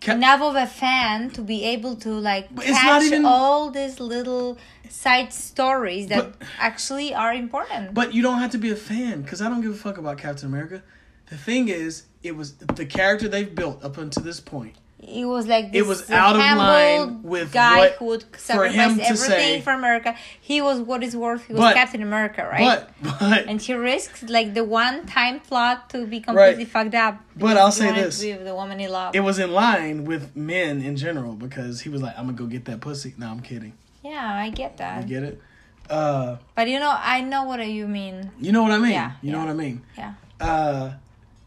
[0.00, 4.56] Ca- enough of a fan to be able to like catch even- all these little
[4.88, 7.92] side stories that But- actually are important.
[7.94, 10.18] But you don't have to be a fan because I don't give a fuck about
[10.18, 10.82] Captain America.
[11.28, 14.76] The thing is, it was the character they've built up until this point.
[15.02, 18.38] It was like this It was out of line with guy what- who would for
[18.38, 20.14] sacrifice him to everything say- for America.
[20.40, 21.46] He was what is worth.
[21.46, 22.86] He was But- Captain America, right?
[23.02, 27.16] But but and he risked like the one time plot to be completely fucked up.
[27.36, 28.18] But I'll say this.
[28.18, 29.16] to be with the woman he loved.
[29.16, 32.46] it was in line with men in general because he was like, "I'm gonna go
[32.46, 33.72] get that pussy." No, I'm kidding.
[34.02, 35.02] yeah, I get that.
[35.02, 35.40] You get it?
[35.88, 38.30] Uh, But you know, I know what you mean.
[38.38, 38.92] you know what I mean?
[38.92, 39.82] Yeah, you know what I mean?
[39.98, 40.12] Yeah.
[40.40, 40.90] Uh,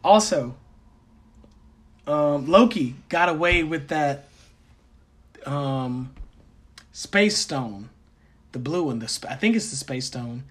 [0.03, 0.55] also,
[2.07, 4.25] um, Loki got away with that
[5.45, 6.13] um,
[6.91, 7.89] space stone,
[8.51, 8.99] the blue one.
[8.99, 10.43] The sp- I think it's the space stone.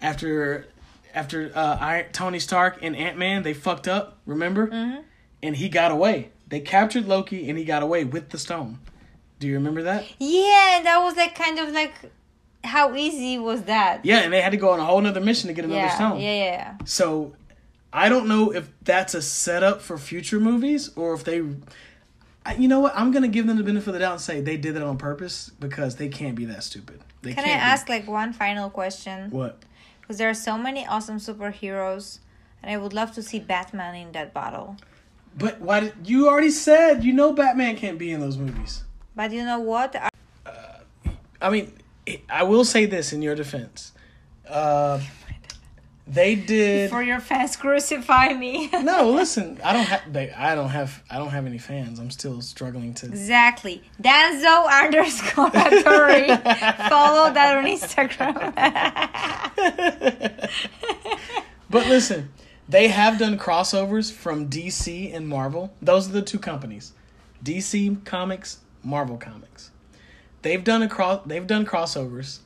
[0.00, 0.66] After
[1.14, 4.18] after uh, Iron, Tony Stark and Ant Man, they fucked up.
[4.26, 4.68] Remember?
[4.68, 5.04] Mhm.
[5.42, 6.30] And he got away.
[6.48, 8.78] They captured Loki, and he got away with the stone.
[9.38, 10.04] Do you remember that?
[10.18, 11.94] Yeah, that was like kind of like
[12.64, 14.04] how easy was that?
[14.04, 15.94] Yeah, and they had to go on a whole nother mission to get another yeah,
[15.94, 16.20] stone.
[16.20, 16.74] Yeah, yeah, yeah.
[16.84, 17.32] So
[17.92, 21.42] I don't know if that's a setup for future movies or if they.
[22.44, 22.92] I- You know what?
[22.96, 24.96] I'm gonna give them the benefit of the doubt and say they did it on
[24.98, 27.00] purpose because they can't be that stupid.
[27.22, 27.64] They Can I can't be.
[27.64, 29.30] ask like one final question?
[29.30, 29.62] what?
[30.00, 32.18] Because there are so many awesome superheroes
[32.62, 34.76] And I would love to see Batman in that battle.
[35.36, 38.82] But why did you already said you know Batman can't be in those movies?
[39.14, 39.94] But you know what?
[39.94, 40.08] I-
[41.40, 41.72] I mean,
[42.28, 43.92] I will say this in your defense.
[44.48, 44.98] Uh,
[46.08, 46.90] they did.
[46.90, 48.70] For your fans, crucify me.
[48.82, 49.60] No, listen.
[49.62, 50.12] I don't have.
[50.12, 51.02] They, I don't have.
[51.10, 51.98] I don't have any fans.
[51.98, 53.06] I'm still struggling to.
[53.06, 53.82] Exactly.
[54.00, 56.28] Danzo underscore Hattori.
[56.88, 58.54] Follow that on Instagram.
[61.70, 62.30] But listen,
[62.66, 65.74] they have done crossovers from DC and Marvel.
[65.82, 66.92] Those are the two companies,
[67.44, 69.70] DC Comics, Marvel Comics.
[70.40, 71.20] They've done a cross.
[71.26, 72.38] They've done crossovers,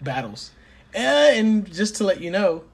[0.00, 0.52] battles,
[0.94, 2.64] Eh, and just to let you know,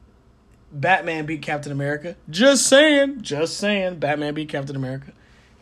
[0.80, 2.16] Batman beat Captain America.
[2.30, 5.12] Just saying, just saying, Batman beat Captain America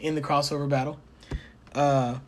[0.01, 0.99] in the crossover battle.
[1.75, 2.19] Uh,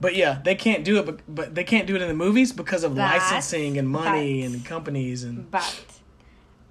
[0.00, 1.06] but yeah, they can't do it.
[1.06, 4.42] But, but they can't do it in the movies because of But- licensing and money
[4.42, 5.50] but- and companies and.
[5.50, 5.84] but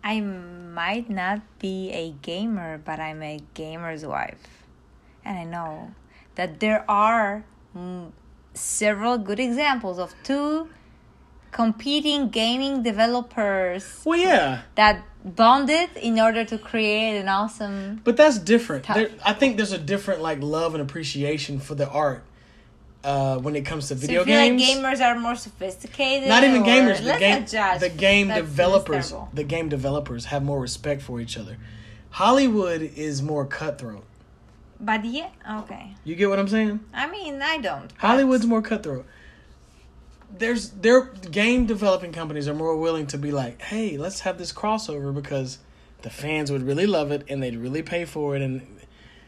[0.04, 4.64] I might not be a gamer, but I'm a gamer's wife.
[5.26, 5.94] And I know
[6.36, 7.44] that there are
[8.54, 10.70] several good examples of two
[11.52, 14.62] competing gaming developers Well, yeah.
[14.76, 18.88] that bonded in order to create an awesome But that's different.
[18.88, 22.24] There, I think there's a different like love and appreciation for the art
[23.04, 24.62] uh, when it comes to So video feel games.
[24.62, 26.30] like gamers are more sophisticated?
[26.30, 26.98] Not even gamers.
[27.04, 29.14] The game, the game That's developers.
[29.34, 31.58] The game developers have more respect for each other.
[32.12, 34.06] Hollywood is more cutthroat.
[34.80, 35.30] But yeah,
[35.60, 35.94] okay.
[36.06, 36.80] You get what I'm saying?
[36.94, 37.92] I mean, I don't.
[37.98, 39.06] Hollywood's more cutthroat.
[40.40, 44.52] There's their game developing companies are more willing to be like, hey, let's have this
[44.52, 45.60] crossover because
[46.02, 48.66] the fans would really love it and they'd really pay for it and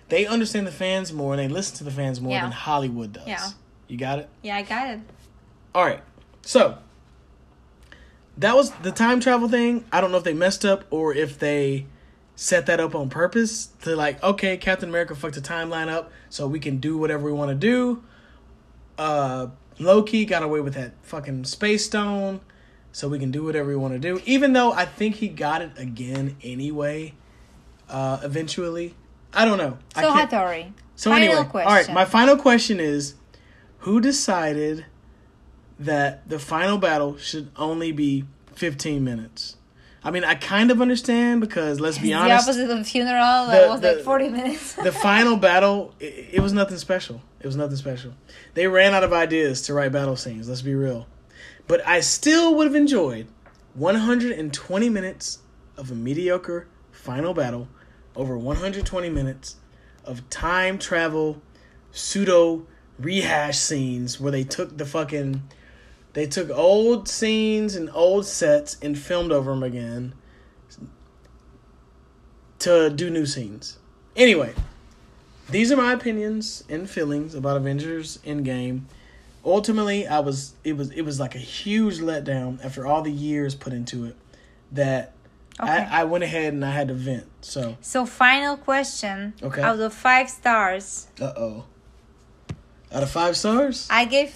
[0.10, 2.42] they understand the fans more and they listen to the fans more Yeah.
[2.44, 3.28] than Hollywood does.
[3.28, 3.46] Yeah.
[3.88, 4.30] You got it?
[4.42, 5.00] Yeah, I got it.
[5.76, 6.02] All right.
[6.42, 6.78] So
[8.38, 9.86] that was the time travel thing.
[9.92, 11.86] I don't know if they messed up or if they
[12.36, 16.48] set that up on purpose to like, okay, Captain America fucked the timeline up so
[16.48, 18.02] we can do whatever we want to do.
[18.98, 19.48] Uh
[19.84, 22.42] Loki got away with that fucking space stone
[22.92, 24.22] so we can do whatever we want to do.
[24.26, 27.14] Even though I think he got it again anyway.
[27.90, 28.96] Uh eventually.
[29.34, 29.78] I don't know.
[29.96, 30.74] So Hattori.
[30.96, 31.70] so final anyway, question.
[31.70, 31.94] all right.
[31.94, 33.16] My final question is,
[33.80, 34.86] who decided
[35.80, 39.58] that the final battle should only be fifteen minutes?
[40.04, 42.48] I mean, I kind of understand because let's be honest.
[42.48, 44.74] the opposite of funeral that The- was the- like 40 minutes.
[44.74, 47.22] the final battle it, it was nothing special.
[47.40, 48.14] It was nothing special.
[48.56, 50.50] They ran out of ideas to write battle scenes.
[50.50, 51.08] Let's be real.
[51.68, 53.28] But I still would have enjoyed
[53.76, 55.40] 120 minutes
[55.78, 57.68] of a mediocre final battle
[58.16, 59.56] over 120 minutes
[60.06, 61.42] of time travel
[61.92, 62.66] pseudo
[63.00, 65.42] rehash scenes where they took the fucking
[66.14, 70.14] they took old scenes and old sets and filmed over them again
[72.60, 73.78] to do new scenes.
[74.16, 74.54] Anyway,
[75.50, 78.82] these are my opinions and feelings about Avengers Endgame.
[79.44, 83.56] Ultimately, I was it was it was like a huge letdown after all the years
[83.56, 84.16] put into it
[84.72, 85.14] that
[85.60, 85.70] Okay.
[85.70, 87.28] I, I went ahead and I had to vent.
[87.42, 89.34] So, so, final question.
[89.44, 89.62] Okay.
[89.62, 91.66] Out of five stars, uh oh.
[92.92, 94.32] Out of five stars, I gave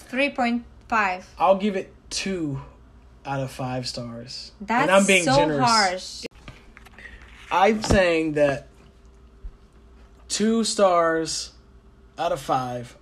[0.90, 1.24] 3.5.
[1.38, 2.62] I'll give it two
[3.26, 4.52] out of five stars.
[4.62, 5.66] That's and I'm being so generous.
[5.68, 6.26] harsh.
[7.52, 8.68] I'm saying that
[10.28, 11.53] two stars
[12.18, 12.98] out of five.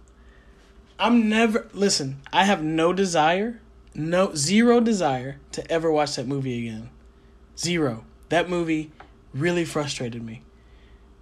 [1.00, 2.22] I'm never listen.
[2.32, 3.60] I have no desire,
[3.94, 6.90] no zero desire to ever watch that movie again.
[7.58, 8.06] Zero.
[8.30, 8.92] That movie
[9.34, 10.42] really frustrated me.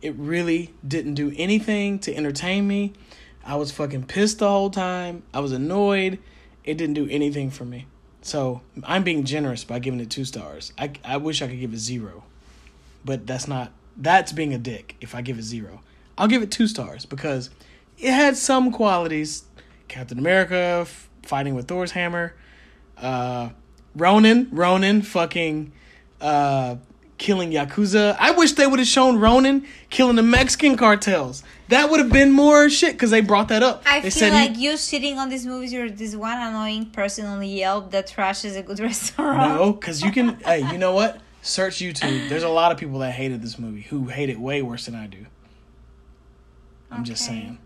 [0.02, 2.94] It really didn't do anything to entertain me.
[3.46, 5.24] I was fucking pissed the whole time.
[5.34, 6.20] I was annoyed.
[6.64, 7.88] It didn't do anything for me.
[8.22, 10.74] So I'm being generous by giving it two stars.
[10.78, 12.24] I, I wish I could give it zero
[13.04, 15.82] but that's not that's being a dick if I give it zero.
[16.18, 17.50] I'll give it two stars because
[17.98, 19.44] it had some qualities.
[19.88, 22.34] Captain America f- fighting with Thor's hammer,
[22.98, 23.50] uh,
[23.96, 25.74] Ronin, Ronin fucking
[26.22, 26.78] uh,
[27.18, 28.16] killing Yakuza.
[28.18, 31.44] I wish they would have shown Ronin killing the Mexican cartels.
[31.72, 33.84] That would have been more shit because they brought that up.
[33.86, 37.26] I they feel he- like you sitting on these movies, you're this one annoying person
[37.26, 39.56] on Yelp that trashes a good restaurant.
[39.56, 40.36] No, because you can.
[40.42, 41.20] hey, you know what?
[41.42, 42.30] Search YouTube.
[42.30, 44.96] There's a lot of people that hated this movie who hate it way worse than
[44.96, 45.26] I do.
[46.92, 47.58] I'm just saying.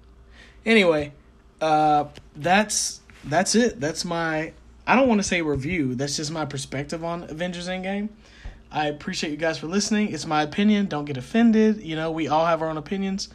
[0.66, 1.14] Anyway,
[1.62, 2.06] uh,
[2.36, 3.80] that's that's it.
[3.82, 4.54] That's my.
[4.88, 5.96] I don't want to say review.
[5.96, 8.10] That's just my perspective on Avengers Endgame.
[8.72, 10.12] I appreciate you guys for listening.
[10.14, 10.86] It's my opinion.
[10.86, 11.82] Don't get offended.
[11.82, 13.30] You know, we all have our own opinions.